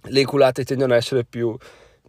le 0.00 0.20
inculate 0.20 0.64
tendono 0.64 0.92
ad 0.92 0.98
essere 0.98 1.24
più, 1.24 1.56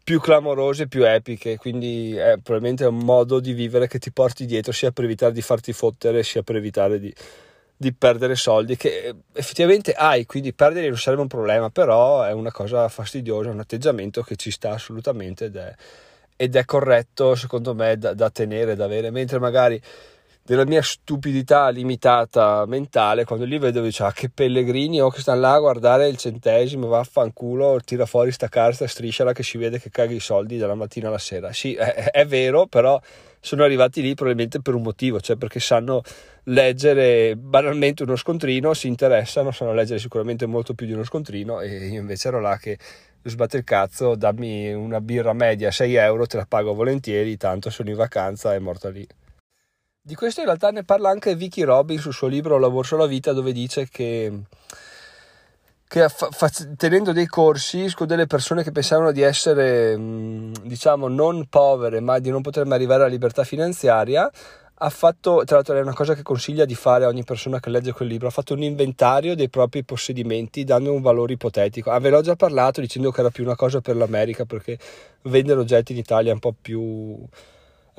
più 0.04 0.20
clamorose, 0.20 0.88
più 0.88 1.06
epiche, 1.06 1.58
quindi 1.58 2.16
è 2.16 2.38
probabilmente 2.42 2.86
un 2.86 2.98
modo 2.98 3.40
di 3.40 3.54
vivere 3.54 3.88
che 3.88 4.00
ti 4.00 4.12
porti 4.12 4.46
dietro 4.46 4.72
sia 4.72 4.92
per 4.92 5.06
evitare 5.06 5.34
di 5.34 5.42
farti 5.42 5.74
fottere 5.74 6.24
sia 6.24 6.44
per 6.44 6.56
evitare 6.56 7.00
di, 7.00 7.14
di 7.82 7.94
perdere 7.94 8.36
soldi 8.36 8.76
che 8.76 9.16
effettivamente 9.32 9.94
hai, 9.94 10.26
quindi 10.26 10.52
perderli 10.52 10.90
non 10.90 10.98
sarebbe 10.98 11.22
un 11.22 11.30
problema, 11.30 11.70
però 11.70 12.24
è 12.24 12.34
una 12.34 12.52
cosa 12.52 12.90
fastidiosa, 12.90 13.52
un 13.52 13.60
atteggiamento 13.60 14.22
che 14.22 14.36
ci 14.36 14.52
sta 14.52 14.72
assolutamente 14.72 15.46
ed 15.46 15.56
è 15.56 15.74
ed 16.42 16.56
è 16.56 16.64
corretto 16.64 17.36
secondo 17.36 17.76
me 17.76 17.98
da, 17.98 18.14
da 18.14 18.30
tenere, 18.30 18.76
da 18.76 18.86
avere, 18.86 19.12
mentre 19.12 19.40
magari 19.40 19.82
della 20.50 20.66
mia 20.66 20.82
stupidità 20.82 21.70
limitata 21.70 22.66
mentale, 22.66 23.24
quando 23.24 23.46
li 23.46 23.60
vedo 23.60 23.84
dicevo 23.84 24.10
ah, 24.10 24.12
che 24.12 24.32
pellegrini 24.32 25.00
o 25.00 25.06
oh, 25.06 25.10
che 25.12 25.22
stanno 25.22 25.42
là 25.42 25.54
a 25.54 25.60
guardare 25.60 26.08
il 26.08 26.18
centesimo, 26.18 26.88
vaffanculo, 26.88 27.80
tira 27.86 28.08
fuori 28.08 28.32
sta 28.32 28.48
carta, 28.48 28.88
strisciala 28.88 29.32
che 29.32 29.44
si 29.44 29.60
vede 29.60 29.80
che 29.80 29.92
caghi 29.92 30.16
i 30.16 30.20
soldi 30.20 30.58
dalla 30.58 30.74
mattina 30.74 31.10
alla 31.10 31.20
sera. 31.20 31.54
Sì, 31.54 31.76
è, 31.76 32.10
è, 32.10 32.26
vero, 32.26 32.66
però 32.66 33.00
sono 33.40 33.64
arrivati 33.64 34.02
lì 34.02 34.16
probabilmente 34.16 34.60
per 34.60 34.74
un 34.74 34.82
motivo, 34.82 35.20
cioè 35.20 35.36
perché 35.36 35.60
sanno 35.60 36.02
leggere 36.46 37.36
banalmente 37.36 38.02
uno 38.02 38.16
scontrino, 38.16 38.74
si 38.74 38.88
interessano, 38.88 39.52
sanno 39.52 39.76
leggere 39.76 40.00
sicuramente 40.00 40.48
molto 40.48 40.74
più 40.74 40.88
di 40.88 40.94
uno 40.94 41.04
scontrino 41.04 41.62
e 41.62 41.90
io 41.90 42.00
invece 42.00 42.30
ero 42.30 42.40
là 42.40 42.58
che 42.58 42.76
sbatte 43.22 43.58
il 43.58 43.64
cazzo, 43.64 44.16
dammi 44.16 44.74
una 44.74 45.00
birra 45.00 45.34
media 45.34 45.70
6 45.70 45.94
euro, 45.94 46.26
te 46.26 46.38
la 46.38 46.48
pago 46.50 46.74
volentieri, 46.74 47.38
tanto 47.38 47.70
sono 47.70 47.92
in 47.92 47.96
vacanza 47.96 48.56
e 48.56 48.58
morta 48.58 48.90
lì. 48.90 49.08
Di 50.10 50.16
questo 50.16 50.40
in 50.40 50.48
realtà 50.48 50.72
ne 50.72 50.84
parla 50.84 51.12
anche 51.12 51.36
Vicky 51.36 51.62
Robin 51.62 52.00
sul 52.00 52.14
suo 52.14 52.26
libro 52.26 52.58
La 52.58 52.68
borsa 52.68 52.96
la 52.96 53.06
vita, 53.06 53.32
dove 53.32 53.52
dice 53.52 53.88
che, 53.88 54.34
che 55.88 56.08
tenendo 56.78 57.12
dei 57.12 57.28
corsi 57.28 57.94
con 57.94 58.08
delle 58.08 58.26
persone 58.26 58.64
che 58.64 58.72
pensavano 58.72 59.12
di 59.12 59.22
essere, 59.22 59.96
diciamo, 60.64 61.10
non 61.10 61.46
povere, 61.48 62.00
ma 62.00 62.18
di 62.18 62.32
non 62.32 62.42
poter 62.42 62.66
mai 62.66 62.78
arrivare 62.78 63.04
alla 63.04 63.12
libertà 63.12 63.44
finanziaria, 63.44 64.28
ha 64.74 64.90
fatto, 64.90 65.44
tra 65.46 65.58
l'altro 65.58 65.76
è 65.76 65.82
una 65.82 65.94
cosa 65.94 66.16
che 66.16 66.24
consiglia 66.24 66.66
di 66.66 66.74
fare 66.74 67.06
a 67.06 67.08
ogni 67.08 67.24
persona 67.24 67.60
che 67.60 67.70
legge 67.70 67.92
quel 67.92 68.08
libro, 68.08 68.30
ha 68.30 68.32
fatto 68.32 68.56
un 68.56 68.64
inventario 68.64 69.36
dei 69.36 69.50
propri 69.50 69.84
possedimenti 69.84 70.64
dando 70.64 70.92
un 70.92 71.04
valore 71.04 71.34
ipotetico. 71.34 71.92
Ah, 71.92 72.00
ve 72.00 72.10
l'ho 72.10 72.22
già 72.22 72.36
parlato 72.36 72.82
dicendo 72.82 73.12
che 73.12 73.20
era 73.20 73.30
più 73.30 73.44
una 73.44 73.56
cosa 73.56 73.80
per 73.80 73.96
l'America 73.96 74.46
perché 74.46 74.80
vendere 75.22 75.60
oggetti 75.60 75.92
in 75.92 76.00
Italia 76.00 76.32
è 76.32 76.34
un 76.34 76.40
po' 76.40 76.56
più, 76.60 77.24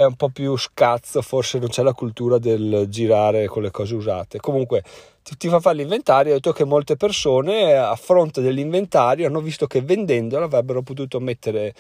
è 0.00 0.04
un 0.04 0.14
po' 0.14 0.30
più 0.30 0.56
scazzo, 0.56 1.20
forse 1.20 1.58
non 1.58 1.68
c'è 1.68 1.82
la 1.82 1.92
cultura 1.92 2.38
del 2.38 2.86
girare 2.88 3.46
con 3.48 3.60
le 3.60 3.70
cose 3.70 3.94
usate. 3.94 4.40
Comunque 4.40 4.82
ti, 5.22 5.36
ti 5.36 5.48
fa 5.48 5.60
fare 5.60 5.76
l'inventario 5.76 6.32
ho 6.32 6.36
detto 6.36 6.52
che 6.52 6.64
molte 6.64 6.96
persone 6.96 7.76
a 7.76 7.94
fronte 7.96 8.40
dell'inventario 8.40 9.26
hanno 9.26 9.42
visto 9.42 9.66
che 9.66 9.82
vendendolo 9.82 10.46
avrebbero 10.46 10.80
potuto 10.80 11.20
mettere 11.20 11.74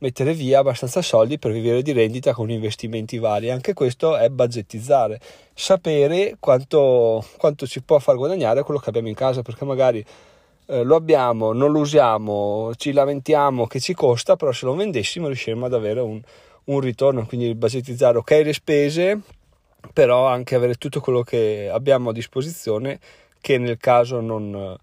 mettere 0.00 0.34
via 0.34 0.58
abbastanza 0.58 1.00
soldi 1.00 1.38
per 1.38 1.52
vivere 1.52 1.80
di 1.80 1.92
rendita 1.92 2.34
con 2.34 2.50
investimenti 2.50 3.16
vari. 3.18 3.50
Anche 3.50 3.72
questo 3.72 4.18
è 4.18 4.28
budgetizzare, 4.28 5.18
sapere 5.54 6.36
quanto, 6.38 7.24
quanto 7.38 7.66
ci 7.66 7.82
può 7.82 7.98
far 8.00 8.16
guadagnare 8.16 8.64
quello 8.64 8.80
che 8.80 8.90
abbiamo 8.90 9.08
in 9.08 9.14
casa, 9.14 9.40
perché 9.40 9.64
magari 9.64 10.04
eh, 10.66 10.82
lo 10.82 10.96
abbiamo, 10.96 11.52
non 11.52 11.72
lo 11.72 11.78
usiamo, 11.78 12.72
ci 12.76 12.92
lamentiamo 12.92 13.66
che 13.66 13.80
ci 13.80 13.94
costa, 13.94 14.36
però 14.36 14.52
se 14.52 14.66
lo 14.66 14.74
vendessimo 14.74 15.28
riusciremo 15.28 15.66
ad 15.66 15.72
avere 15.72 16.00
un, 16.00 16.20
un 16.64 16.80
ritorno. 16.80 17.26
Quindi 17.26 17.54
budgetizzare 17.54 18.18
ok 18.18 18.30
le 18.30 18.52
spese, 18.52 19.20
però 19.92 20.26
anche 20.26 20.54
avere 20.54 20.74
tutto 20.74 21.00
quello 21.00 21.22
che 21.22 21.68
abbiamo 21.72 22.10
a 22.10 22.12
disposizione 22.12 22.98
che 23.40 23.58
nel 23.58 23.76
caso 23.76 24.20
non, 24.20 24.76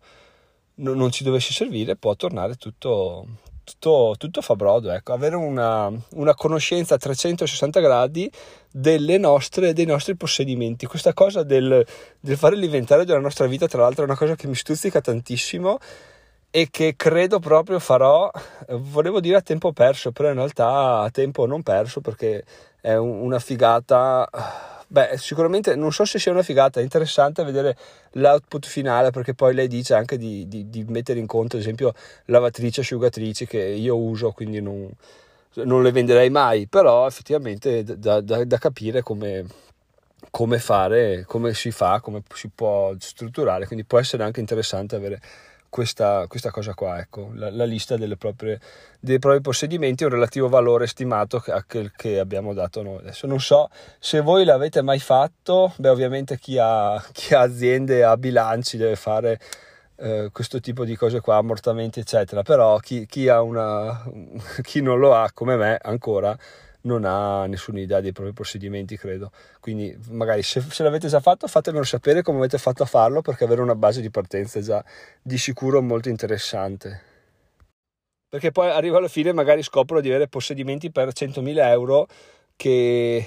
non, 0.75 1.11
ci 1.11 1.23
dovesse 1.23 1.53
servire 1.53 1.95
può 1.95 2.13
tornare 2.15 2.55
tutto, 2.55 3.25
tutto, 3.63 4.15
tutto 4.17 4.41
fa 4.41 4.55
brodo, 4.55 4.91
ecco, 4.91 5.13
avere 5.13 5.35
una, 5.35 5.89
una, 6.11 6.35
conoscenza 6.35 6.95
a 6.95 6.97
360 6.97 7.79
gradi 7.79 8.29
nostre, 9.17 9.71
dei 9.73 9.85
nostri 9.85 10.15
possedimenti. 10.15 10.85
Questa 10.85 11.13
cosa 11.13 11.43
del, 11.43 11.85
del 12.19 12.37
fare 12.37 12.57
l'inventario 12.57 13.05
della 13.05 13.19
nostra 13.19 13.47
vita, 13.47 13.67
tra 13.67 13.81
l'altro, 13.81 14.03
è 14.03 14.05
una 14.05 14.17
cosa 14.17 14.35
che 14.35 14.47
mi 14.47 14.55
stuzzica 14.55 14.99
tantissimo 14.99 15.79
e 16.51 16.67
che 16.71 16.95
credo 16.95 17.39
proprio 17.39 17.79
farò, 17.79 18.29
volevo 18.69 19.19
dire 19.19 19.37
a 19.37 19.41
tempo 19.41 19.71
perso, 19.71 20.11
però 20.11 20.29
in 20.29 20.35
realtà 20.35 21.01
a 21.01 21.09
tempo 21.11 21.45
non 21.45 21.61
perso 21.61 22.01
perché 22.01 22.43
è 22.81 22.95
una 22.95 23.39
figata. 23.39 24.27
Beh, 24.87 25.17
sicuramente 25.17 25.75
non 25.75 25.91
so 25.91 26.03
se 26.05 26.17
sia 26.17 26.31
una 26.31 26.41
figata, 26.41 26.79
è 26.79 26.83
interessante 26.83 27.43
vedere 27.43 27.77
l'output 28.13 28.65
finale 28.65 29.11
perché 29.11 29.35
poi 29.35 29.53
lei 29.53 29.67
dice 29.67 29.93
anche 29.93 30.17
di, 30.17 30.47
di, 30.47 30.69
di 30.69 30.83
mettere 30.87 31.19
in 31.19 31.27
conto, 31.27 31.57
ad 31.57 31.61
esempio, 31.61 31.93
lavatrici, 32.25 32.79
asciugatrici 32.79 33.45
che 33.45 33.59
io 33.59 33.95
uso, 33.95 34.31
quindi 34.31 34.61
non, 34.61 34.89
non 35.65 35.83
le 35.83 35.91
venderei 35.91 36.31
mai, 36.31 36.65
però 36.67 37.05
effettivamente 37.05 37.83
da, 37.83 38.19
da, 38.21 38.43
da 38.43 38.57
capire 38.57 39.03
come, 39.03 39.45
come 40.31 40.57
fare, 40.57 41.23
come 41.27 41.53
si 41.53 41.69
fa, 41.69 41.99
come 42.01 42.23
si 42.33 42.49
può 42.53 42.91
strutturare, 42.97 43.67
quindi 43.67 43.85
può 43.85 43.99
essere 43.99 44.23
anche 44.23 44.39
interessante 44.39 44.95
avere 44.95 45.21
questa, 45.69 46.25
questa 46.27 46.51
cosa 46.51 46.73
qua, 46.73 46.99
ecco, 46.99 47.31
la, 47.35 47.49
la 47.51 47.63
lista 47.63 47.95
proprie, 48.17 48.59
dei 48.99 49.19
propri 49.19 49.41
possedimenti 49.41 50.03
e 50.03 50.07
un 50.07 50.13
relativo 50.13 50.49
valore 50.49 50.87
stimato 50.87 51.41
a 51.47 51.63
quel 51.63 51.91
che 51.95 52.19
abbiamo 52.19 52.53
dato 52.53 52.81
noi. 52.81 52.97
Adesso 52.97 53.27
non 53.27 53.39
so 53.39 53.69
se 53.99 54.19
voi 54.21 54.45
l'avete 54.45 54.81
mai 54.81 54.99
fatto, 54.99 55.73
beh 55.77 55.89
ovviamente 55.89 56.37
chi 56.37 56.57
ha, 56.59 57.01
chi 57.11 57.33
ha 57.33 57.41
aziende, 57.41 58.03
ha 58.03 58.17
bilanci, 58.17 58.77
deve 58.77 58.95
fare 58.95 59.39
eh, 59.97 60.29
questo 60.31 60.59
tipo 60.59 60.85
di 60.85 60.95
cose 60.95 61.21
qua, 61.21 61.37
ammortamenti 61.37 61.99
eccetera, 61.99 62.41
però 62.41 62.77
chi, 62.79 63.05
chi, 63.05 63.27
una, 63.27 64.03
chi 64.61 64.81
non 64.81 64.99
lo 64.99 65.15
ha 65.15 65.29
come 65.33 65.55
me 65.55 65.77
ancora 65.81 66.37
non 66.81 67.03
ha 67.03 67.45
nessuna 67.45 67.79
idea 67.79 67.99
dei 67.99 68.11
propri 68.11 68.33
procedimenti, 68.33 68.97
credo. 68.97 69.31
Quindi 69.59 69.97
magari 70.09 70.43
se, 70.43 70.61
se, 70.61 70.83
l'avete 70.83 71.07
già 71.07 71.19
fatto 71.19 71.47
fatemelo 71.47 71.83
sapere 71.83 72.21
come 72.21 72.37
avete 72.37 72.57
fatto 72.57 72.83
a 72.83 72.85
farlo 72.85 73.21
perché 73.21 73.43
avere 73.43 73.61
una 73.61 73.75
base 73.75 74.01
di 74.01 74.09
partenza 74.09 74.59
è 74.59 74.61
già 74.61 74.83
di 75.21 75.37
sicuro 75.37 75.81
molto 75.81 76.09
interessante. 76.09 77.07
Perché 78.29 78.51
poi 78.51 78.69
arrivo 78.69 78.97
alla 78.97 79.07
fine 79.07 79.29
e 79.29 79.33
magari 79.33 79.63
scopro 79.63 80.01
di 80.01 80.09
avere 80.09 80.27
possedimenti 80.27 80.91
per 80.91 81.09
100.000 81.09 81.57
euro 81.69 82.07
che... 82.55 83.25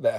Beh, 0.00 0.12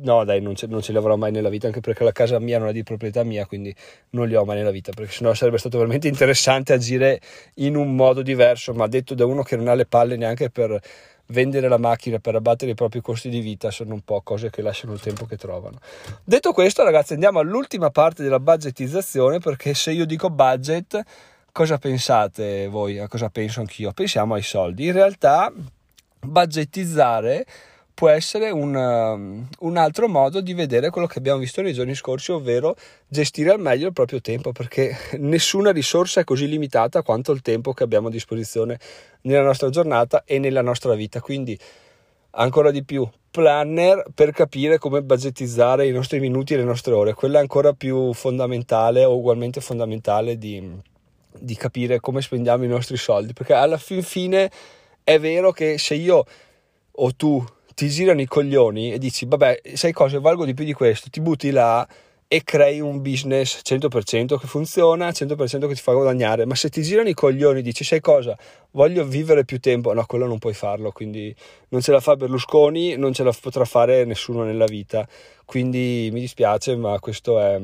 no 0.00 0.24
dai, 0.24 0.40
non 0.40 0.54
ce, 0.54 0.66
non 0.66 0.80
ce 0.80 0.90
li 0.90 0.96
avrò 0.96 1.14
mai 1.16 1.30
nella 1.30 1.50
vita, 1.50 1.66
anche 1.66 1.80
perché 1.80 2.04
la 2.04 2.12
casa 2.12 2.38
mia 2.38 2.58
non 2.58 2.68
è 2.68 2.72
di 2.72 2.82
proprietà 2.82 3.22
mia, 3.22 3.44
quindi 3.44 3.72
non 4.10 4.26
li 4.26 4.34
ho 4.34 4.46
mai 4.46 4.56
nella 4.56 4.70
vita, 4.70 4.92
perché 4.92 5.12
sennò 5.12 5.34
sarebbe 5.34 5.58
stato 5.58 5.76
veramente 5.76 6.08
interessante 6.08 6.72
agire 6.72 7.20
in 7.56 7.76
un 7.76 7.94
modo 7.94 8.22
diverso, 8.22 8.72
ma 8.72 8.86
detto 8.86 9.14
da 9.14 9.26
uno 9.26 9.42
che 9.42 9.56
non 9.56 9.68
ha 9.68 9.74
le 9.74 9.84
palle 9.84 10.16
neanche 10.16 10.48
per 10.48 10.80
vendere 11.28 11.68
la 11.68 11.78
macchina 11.78 12.18
per 12.18 12.34
abbattere 12.34 12.72
i 12.72 12.74
propri 12.74 13.00
costi 13.00 13.28
di 13.28 13.40
vita 13.40 13.70
sono 13.70 13.94
un 13.94 14.02
po' 14.02 14.20
cose 14.22 14.50
che 14.50 14.62
lasciano 14.62 14.92
il 14.92 15.00
tempo 15.00 15.26
che 15.26 15.36
trovano. 15.36 15.78
Detto 16.22 16.52
questo, 16.52 16.84
ragazzi, 16.84 17.14
andiamo 17.14 17.38
all'ultima 17.38 17.90
parte 17.90 18.22
della 18.22 18.40
budgetizzazione 18.40 19.38
perché 19.38 19.74
se 19.74 19.92
io 19.92 20.06
dico 20.06 20.30
budget, 20.30 21.02
cosa 21.52 21.78
pensate 21.78 22.68
voi? 22.68 22.98
A 22.98 23.08
cosa 23.08 23.30
penso 23.30 23.60
anch'io? 23.60 23.92
Pensiamo 23.92 24.34
ai 24.34 24.42
soldi. 24.42 24.86
In 24.86 24.92
realtà, 24.92 25.52
budgetizzare 26.20 27.46
può 27.96 28.10
essere 28.10 28.50
un, 28.50 28.74
um, 28.74 29.48
un, 29.60 29.76
altro 29.78 30.06
modo 30.06 30.42
di 30.42 30.52
vedere 30.52 30.90
quello 30.90 31.06
che 31.06 31.18
abbiamo 31.18 31.38
visto 31.38 31.62
nei 31.62 31.72
giorni 31.72 31.94
scorsi, 31.94 32.30
ovvero 32.30 32.76
gestire 33.08 33.50
al 33.50 33.58
meglio 33.58 33.86
il 33.86 33.94
proprio 33.94 34.20
tempo, 34.20 34.52
perché 34.52 34.94
nessuna 35.16 35.72
risorsa 35.72 36.20
è 36.20 36.24
così 36.24 36.46
limitata 36.46 37.00
quanto 37.00 37.32
il 37.32 37.40
tempo 37.40 37.72
che 37.72 37.84
abbiamo 37.84 38.08
a 38.08 38.10
disposizione 38.10 38.78
nella 39.22 39.40
nostra 39.40 39.70
giornata 39.70 40.24
e 40.26 40.38
nella 40.38 40.60
nostra 40.60 40.94
vita. 40.94 41.22
Quindi, 41.22 41.58
ancora 42.32 42.70
di 42.70 42.84
più, 42.84 43.08
planner 43.30 44.04
per 44.14 44.30
capire 44.32 44.76
come 44.76 45.02
budgetizzare 45.02 45.86
i 45.86 45.92
nostri 45.92 46.20
minuti 46.20 46.52
e 46.52 46.58
le 46.58 46.64
nostre 46.64 46.92
ore. 46.92 47.14
Quella 47.14 47.38
è 47.38 47.40
ancora 47.40 47.72
più 47.72 48.12
fondamentale 48.12 49.06
o 49.06 49.16
ugualmente 49.16 49.62
fondamentale 49.62 50.36
di, 50.36 50.70
di 51.32 51.56
capire 51.56 51.98
come 52.00 52.20
spendiamo 52.20 52.64
i 52.64 52.68
nostri 52.68 52.98
soldi, 52.98 53.32
perché 53.32 53.54
alla 53.54 53.78
fin 53.78 54.02
fine 54.02 54.50
è 55.02 55.18
vero 55.18 55.50
che 55.50 55.78
se 55.78 55.94
io 55.94 56.26
o 56.98 57.14
tu 57.14 57.42
ti 57.76 57.90
girano 57.90 58.22
i 58.22 58.26
coglioni 58.26 58.90
e 58.90 58.98
dici, 58.98 59.26
vabbè, 59.26 59.60
sai 59.74 59.92
cosa, 59.92 60.18
valgo 60.18 60.46
di 60.46 60.54
più 60.54 60.64
di 60.64 60.72
questo, 60.72 61.10
ti 61.10 61.20
butti 61.20 61.50
là 61.50 61.86
e 62.26 62.42
crei 62.42 62.80
un 62.80 63.02
business 63.02 63.60
100% 63.62 64.38
che 64.38 64.46
funziona, 64.46 65.10
100% 65.10 65.68
che 65.68 65.74
ti 65.74 65.82
fa 65.82 65.92
guadagnare, 65.92 66.46
ma 66.46 66.54
se 66.54 66.70
ti 66.70 66.80
girano 66.80 67.10
i 67.10 67.12
coglioni 67.12 67.58
e 67.58 67.62
dici, 67.62 67.84
sai 67.84 68.00
cosa, 68.00 68.34
voglio 68.70 69.04
vivere 69.04 69.44
più 69.44 69.60
tempo, 69.60 69.92
no, 69.92 70.06
quello 70.06 70.26
non 70.26 70.38
puoi 70.38 70.54
farlo, 70.54 70.90
quindi 70.90 71.36
non 71.68 71.82
ce 71.82 71.92
la 71.92 72.00
fa 72.00 72.16
Berlusconi, 72.16 72.96
non 72.96 73.12
ce 73.12 73.22
la 73.24 73.34
potrà 73.38 73.66
fare 73.66 74.06
nessuno 74.06 74.42
nella 74.42 74.64
vita, 74.64 75.06
quindi 75.44 76.08
mi 76.10 76.20
dispiace, 76.20 76.76
ma 76.76 76.98
questo 76.98 77.38
è 77.38 77.60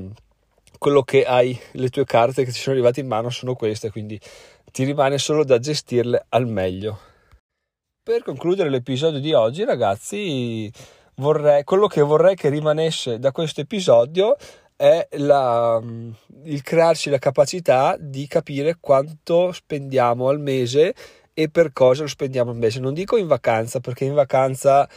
quello 0.79 1.05
che 1.05 1.25
hai, 1.25 1.59
le 1.71 1.89
tue 1.89 2.05
carte 2.05 2.45
che 2.45 2.53
ti 2.53 2.59
sono 2.59 2.75
arrivate 2.75 3.01
in 3.01 3.07
mano 3.07 3.31
sono 3.31 3.55
queste, 3.55 3.91
quindi 3.91 4.21
ti 4.71 4.85
rimane 4.85 5.17
solo 5.17 5.43
da 5.43 5.59
gestirle 5.59 6.27
al 6.29 6.47
meglio. 6.47 7.12
Per 8.05 8.25
concludere 8.25 8.69
l'episodio 8.69 9.21
di 9.21 9.33
oggi, 9.33 9.65
ragazzi, 9.65 10.69
vorrei, 11.19 11.63
quello 11.63 11.87
che 11.87 12.01
vorrei 12.03 12.35
che 12.35 12.49
rimanesse 12.49 13.21
da 13.21 13.31
questo 13.31 13.61
episodio 13.61 14.35
è 14.75 15.07
la, 15.19 15.81
il 16.43 16.63
crearci 16.63 17.11
la 17.11 17.19
capacità 17.19 17.97
di 18.01 18.27
capire 18.27 18.79
quanto 18.81 19.53
spendiamo 19.53 20.27
al 20.27 20.41
mese 20.41 20.97
e 21.33 21.49
per 21.49 21.73
cosa 21.73 22.03
lo 22.03 22.09
spendiamo 22.09 22.51
al 22.51 22.57
mese. 22.57 22.81
Non 22.81 22.93
dico 22.93 23.17
in 23.17 23.29
vacanza, 23.29 23.79
perché 23.79 24.05
in 24.05 24.15
vacanza 24.15 24.89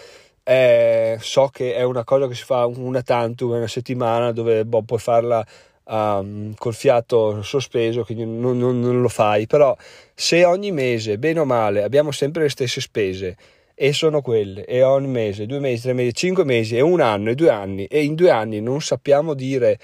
eh, 0.42 1.18
so 1.22 1.50
che 1.50 1.76
è 1.76 1.84
una 1.84 2.04
cosa 2.04 2.28
che 2.28 2.34
si 2.34 2.44
fa 2.44 2.66
una 2.66 3.04
tantum, 3.04 3.52
una 3.52 3.68
settimana 3.68 4.32
dove 4.32 4.66
boh, 4.66 4.82
puoi 4.82 4.98
farla 4.98 5.46
um, 5.86 6.54
col 6.56 6.74
fiato 6.74 7.42
sospeso, 7.42 8.04
quindi 8.04 8.26
non, 8.26 8.58
non, 8.58 8.80
non 8.80 9.02
lo 9.02 9.10
fai. 9.10 9.48
Però 9.48 9.76
se 10.14 10.46
ogni 10.46 10.72
mese, 10.72 11.18
bene 11.18 11.40
o 11.40 11.46
male, 11.46 11.84
abbiamo 11.84 12.12
sempre 12.12 12.44
le 12.44 12.50
stesse 12.50 12.82
spese 12.82 13.36
e 13.74 13.92
sono 13.92 14.22
quelle 14.22 14.66
e 14.66 14.84
ogni 14.84 15.08
mese, 15.08 15.46
due 15.46 15.60
mesi, 15.60 15.82
tre 15.84 15.94
mesi, 15.94 16.14
cinque 16.14 16.46
mesi 16.46 16.78
e 16.78 16.82
un 16.82 17.02
anno 17.02 17.30
e 17.30 17.36
due 17.36 17.50
anni 17.50 17.86
e 17.86 18.04
in 18.04 18.16
due 18.16 18.30
anni 18.30 18.62
non 18.62 18.82
sappiamo 18.82 19.34
dire 19.34 19.78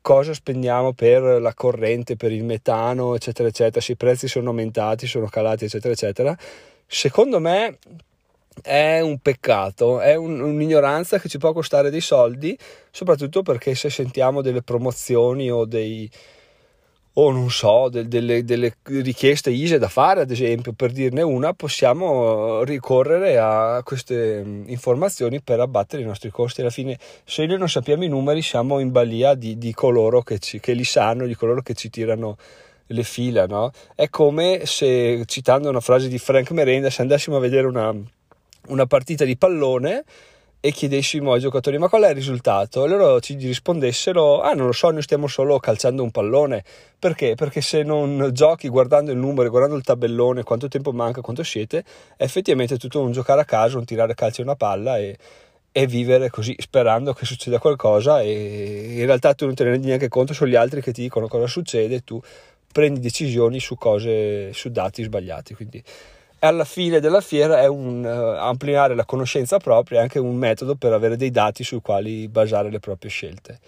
cosa 0.00 0.32
spendiamo 0.32 0.92
per 0.92 1.22
la 1.22 1.54
corrente, 1.54 2.16
per 2.16 2.32
il 2.32 2.44
metano, 2.44 3.14
eccetera, 3.14 3.48
eccetera, 3.48 3.80
se 3.80 3.92
i 3.92 3.96
prezzi 3.96 4.28
sono 4.28 4.50
aumentati, 4.50 5.06
sono 5.06 5.26
calati, 5.26 5.64
eccetera, 5.64 5.92
eccetera, 5.92 6.36
secondo 6.86 7.38
me 7.38 7.78
è 8.62 9.00
un 9.00 9.18
peccato, 9.18 10.00
è 10.00 10.14
un, 10.14 10.40
un'ignoranza 10.40 11.18
che 11.18 11.28
ci 11.28 11.38
può 11.38 11.52
costare 11.52 11.90
dei 11.90 12.00
soldi, 12.00 12.56
soprattutto 12.90 13.42
perché 13.42 13.74
se 13.74 13.90
sentiamo 13.90 14.42
delle 14.42 14.62
promozioni 14.62 15.50
o 15.50 15.64
dei, 15.64 16.10
o 17.16 17.30
non 17.30 17.50
so, 17.50 17.88
del, 17.88 18.08
delle, 18.08 18.44
delle, 18.44 18.76
richieste 18.84 19.50
ISE 19.50 19.78
da 19.78 19.88
fare, 19.88 20.22
ad 20.22 20.30
esempio, 20.30 20.72
per 20.72 20.90
dirne 20.90 21.22
una, 21.22 21.52
possiamo 21.52 22.64
ricorrere 22.64 23.38
a 23.38 23.82
queste 23.84 24.42
informazioni 24.66 25.40
per 25.40 25.60
abbattere 25.60 26.02
i 26.02 26.06
nostri 26.06 26.30
costi. 26.30 26.60
Alla 26.60 26.70
fine, 26.70 26.98
se 27.24 27.46
noi 27.46 27.58
non 27.58 27.68
sappiamo 27.68 28.04
i 28.04 28.08
numeri, 28.08 28.42
siamo 28.42 28.80
in 28.80 28.90
balia 28.90 29.34
di, 29.34 29.58
di 29.58 29.72
coloro 29.72 30.22
che, 30.22 30.38
ci, 30.40 30.58
che, 30.58 30.72
li 30.72 30.84
sanno, 30.84 31.26
di 31.26 31.34
coloro 31.34 31.62
che 31.62 31.74
ci 31.74 31.88
tirano 31.88 32.36
le 32.86 33.02
fila, 33.04 33.46
no? 33.46 33.70
È 33.94 34.08
come 34.08 34.62
se, 34.64 35.22
citando 35.26 35.68
una 35.68 35.80
frase 35.80 36.08
di 36.08 36.18
Frank 36.18 36.50
Merenda, 36.50 36.90
se 36.90 37.02
andassimo 37.02 37.36
a 37.36 37.40
vedere 37.40 37.66
una, 37.68 37.94
una 38.68 38.86
partita 38.86 39.24
di 39.24 39.36
pallone 39.36 40.04
e 40.64 40.72
chiedessimo 40.72 41.34
ai 41.34 41.40
giocatori 41.40 41.76
ma 41.76 41.90
qual 41.90 42.04
è 42.04 42.08
il 42.08 42.14
risultato 42.14 42.86
e 42.86 42.88
loro 42.88 43.20
ci 43.20 43.34
rispondessero 43.34 44.40
ah 44.40 44.54
non 44.54 44.64
lo 44.64 44.72
so 44.72 44.90
noi 44.90 45.02
stiamo 45.02 45.26
solo 45.26 45.58
calciando 45.58 46.02
un 46.02 46.10
pallone 46.10 46.64
perché? 46.98 47.34
perché 47.34 47.60
se 47.60 47.82
non 47.82 48.30
giochi 48.32 48.70
guardando 48.70 49.12
il 49.12 49.18
numero 49.18 49.50
guardando 49.50 49.76
il 49.76 49.82
tabellone 49.82 50.42
quanto 50.42 50.66
tempo 50.68 50.90
manca 50.92 51.20
quanto 51.20 51.42
siete 51.42 51.84
è 52.16 52.22
effettivamente 52.22 52.78
tutto 52.78 53.02
un 53.02 53.12
giocare 53.12 53.42
a 53.42 53.44
caso 53.44 53.76
un 53.76 53.84
tirare 53.84 54.14
calcio 54.14 54.40
a 54.40 54.44
una 54.44 54.56
palla 54.56 54.96
e, 54.96 55.18
e 55.70 55.86
vivere 55.86 56.30
così 56.30 56.56
sperando 56.58 57.12
che 57.12 57.26
succeda 57.26 57.58
qualcosa 57.58 58.22
e 58.22 58.94
in 59.00 59.04
realtà 59.04 59.34
tu 59.34 59.44
non 59.44 59.54
te 59.54 59.64
ne 59.64 59.70
rendi 59.72 59.88
neanche 59.88 60.08
conto 60.08 60.32
sono 60.32 60.48
gli 60.48 60.56
altri 60.56 60.80
che 60.80 60.92
ti 60.92 61.02
dicono 61.02 61.28
cosa 61.28 61.46
succede 61.46 61.96
e 61.96 62.04
tu 62.04 62.18
prendi 62.72 63.00
decisioni 63.00 63.60
su 63.60 63.74
cose 63.74 64.54
su 64.54 64.70
dati 64.70 65.02
sbagliati 65.02 65.52
quindi 65.52 65.84
alla 66.44 66.64
fine 66.64 67.00
della 67.00 67.20
fiera 67.20 67.60
è 67.60 67.66
un 67.66 68.04
uh, 68.04 68.38
ampliare 68.38 68.94
la 68.94 69.04
conoscenza 69.04 69.58
propria, 69.58 69.98
è 69.98 70.02
anche 70.02 70.18
un 70.18 70.36
metodo 70.36 70.74
per 70.74 70.92
avere 70.92 71.16
dei 71.16 71.30
dati 71.30 71.64
sui 71.64 71.80
quali 71.80 72.28
basare 72.28 72.70
le 72.70 72.80
proprie 72.80 73.10
scelte. 73.10 73.58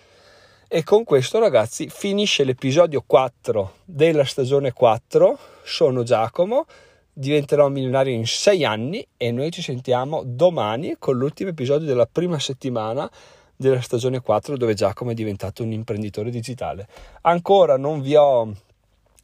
E 0.69 0.83
con 0.83 1.05
questo 1.05 1.39
ragazzi 1.39 1.89
finisce 1.89 2.45
l'episodio 2.45 3.03
4 3.07 3.73
della 3.85 4.25
stagione 4.25 4.73
4, 4.73 5.39
sono 5.63 6.03
Giacomo, 6.03 6.67
diventerò 7.13 7.69
milionario 7.69 8.13
in 8.13 8.27
6 8.27 8.65
anni 8.65 9.07
e 9.17 9.31
noi 9.31 9.51
ci 9.53 9.63
sentiamo 9.63 10.23
domani 10.25 10.97
con 10.99 11.17
l'ultimo 11.17 11.51
episodio 11.51 11.87
della 11.87 12.09
prima 12.11 12.39
settimana 12.39 13.11
della 13.57 13.81
stagione 13.81 14.21
4 14.21 14.57
dove 14.59 14.75
Giacomo 14.75 15.13
è 15.13 15.15
diventato 15.15 15.63
un 15.63 15.73
imprenditore 15.73 16.31
digitale. 16.31 16.87
Ancora 17.23 17.79
non 17.79 18.03
vi 18.03 18.17
ho 18.17 18.53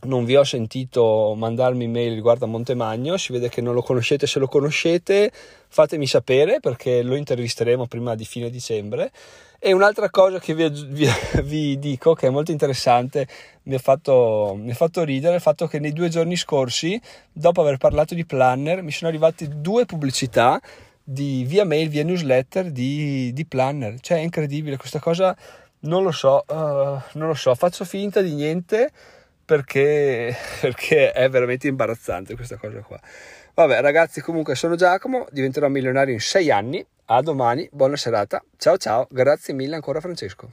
non 0.04 0.24
vi 0.24 0.36
ho 0.36 0.44
sentito 0.44 1.34
mandarmi 1.36 1.86
mail 1.86 2.14
riguardo 2.14 2.44
a 2.44 2.48
Montemagno, 2.48 3.16
si 3.16 3.32
vede 3.32 3.48
che 3.48 3.60
non 3.60 3.74
lo 3.74 3.82
conoscete, 3.82 4.26
se 4.26 4.38
lo 4.38 4.48
conoscete 4.48 5.30
fatemi 5.68 6.06
sapere 6.06 6.60
perché 6.60 7.02
lo 7.02 7.14
intervisteremo 7.14 7.86
prima 7.86 8.14
di 8.14 8.24
fine 8.24 8.50
dicembre. 8.50 9.10
E 9.58 9.72
un'altra 9.72 10.10
cosa 10.10 10.40
che 10.40 10.54
vi, 10.54 10.68
vi, 10.68 11.06
vi 11.44 11.78
dico 11.78 12.14
che 12.14 12.26
è 12.26 12.30
molto 12.30 12.50
interessante, 12.50 13.28
mi 13.64 13.74
ha, 13.74 13.78
fatto, 13.78 14.56
mi 14.58 14.72
ha 14.72 14.74
fatto 14.74 15.04
ridere, 15.04 15.36
il 15.36 15.40
fatto 15.40 15.68
che 15.68 15.78
nei 15.78 15.92
due 15.92 16.08
giorni 16.08 16.34
scorsi, 16.36 17.00
dopo 17.32 17.60
aver 17.60 17.76
parlato 17.76 18.14
di 18.14 18.26
planner, 18.26 18.82
mi 18.82 18.90
sono 18.90 19.08
arrivate 19.08 19.48
due 19.48 19.86
pubblicità 19.86 20.60
di, 21.04 21.44
via 21.44 21.64
mail, 21.64 21.88
via 21.88 22.02
newsletter 22.02 22.72
di, 22.72 23.32
di 23.32 23.46
planner. 23.46 24.00
Cioè 24.00 24.18
è 24.18 24.22
incredibile 24.22 24.76
questa 24.76 24.98
cosa, 24.98 25.36
non 25.80 26.02
lo 26.02 26.10
so, 26.10 26.44
uh, 26.48 26.54
non 26.54 27.28
lo 27.28 27.34
so, 27.34 27.54
faccio 27.54 27.84
finta 27.84 28.20
di 28.20 28.34
niente 28.34 28.90
perché, 29.44 30.34
perché 30.60 31.12
è 31.12 31.28
veramente 31.28 31.68
imbarazzante 31.68 32.34
questa 32.34 32.56
cosa 32.56 32.80
qua. 32.80 33.00
Vabbè 33.54 33.80
ragazzi 33.80 34.20
comunque 34.20 34.54
sono 34.54 34.76
Giacomo, 34.76 35.26
diventerò 35.30 35.68
milionario 35.68 36.14
in 36.14 36.20
6 36.20 36.50
anni, 36.50 36.84
a 37.06 37.20
domani, 37.20 37.68
buona 37.70 37.96
serata, 37.96 38.42
ciao 38.56 38.76
ciao, 38.78 39.06
grazie 39.10 39.52
mille 39.52 39.74
ancora 39.74 40.00
Francesco. 40.00 40.50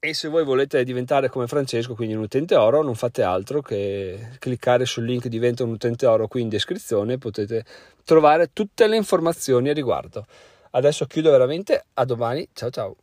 E 0.00 0.14
se 0.14 0.28
voi 0.28 0.44
volete 0.44 0.84
diventare 0.84 1.28
come 1.28 1.48
Francesco, 1.48 1.96
quindi 1.96 2.14
un 2.14 2.22
utente 2.22 2.54
oro, 2.54 2.84
non 2.84 2.94
fate 2.94 3.24
altro 3.24 3.60
che 3.60 4.28
cliccare 4.38 4.84
sul 4.84 5.04
link 5.04 5.26
diventa 5.26 5.64
un 5.64 5.70
utente 5.70 6.06
oro 6.06 6.28
qui 6.28 6.40
in 6.40 6.48
descrizione, 6.48 7.18
potete 7.18 7.64
trovare 8.04 8.52
tutte 8.52 8.86
le 8.86 8.94
informazioni 8.94 9.70
a 9.70 9.72
riguardo. 9.72 10.24
Adesso 10.70 11.06
chiudo 11.06 11.32
veramente, 11.32 11.86
a 11.94 12.04
domani, 12.04 12.48
ciao 12.52 12.70
ciao. 12.70 12.96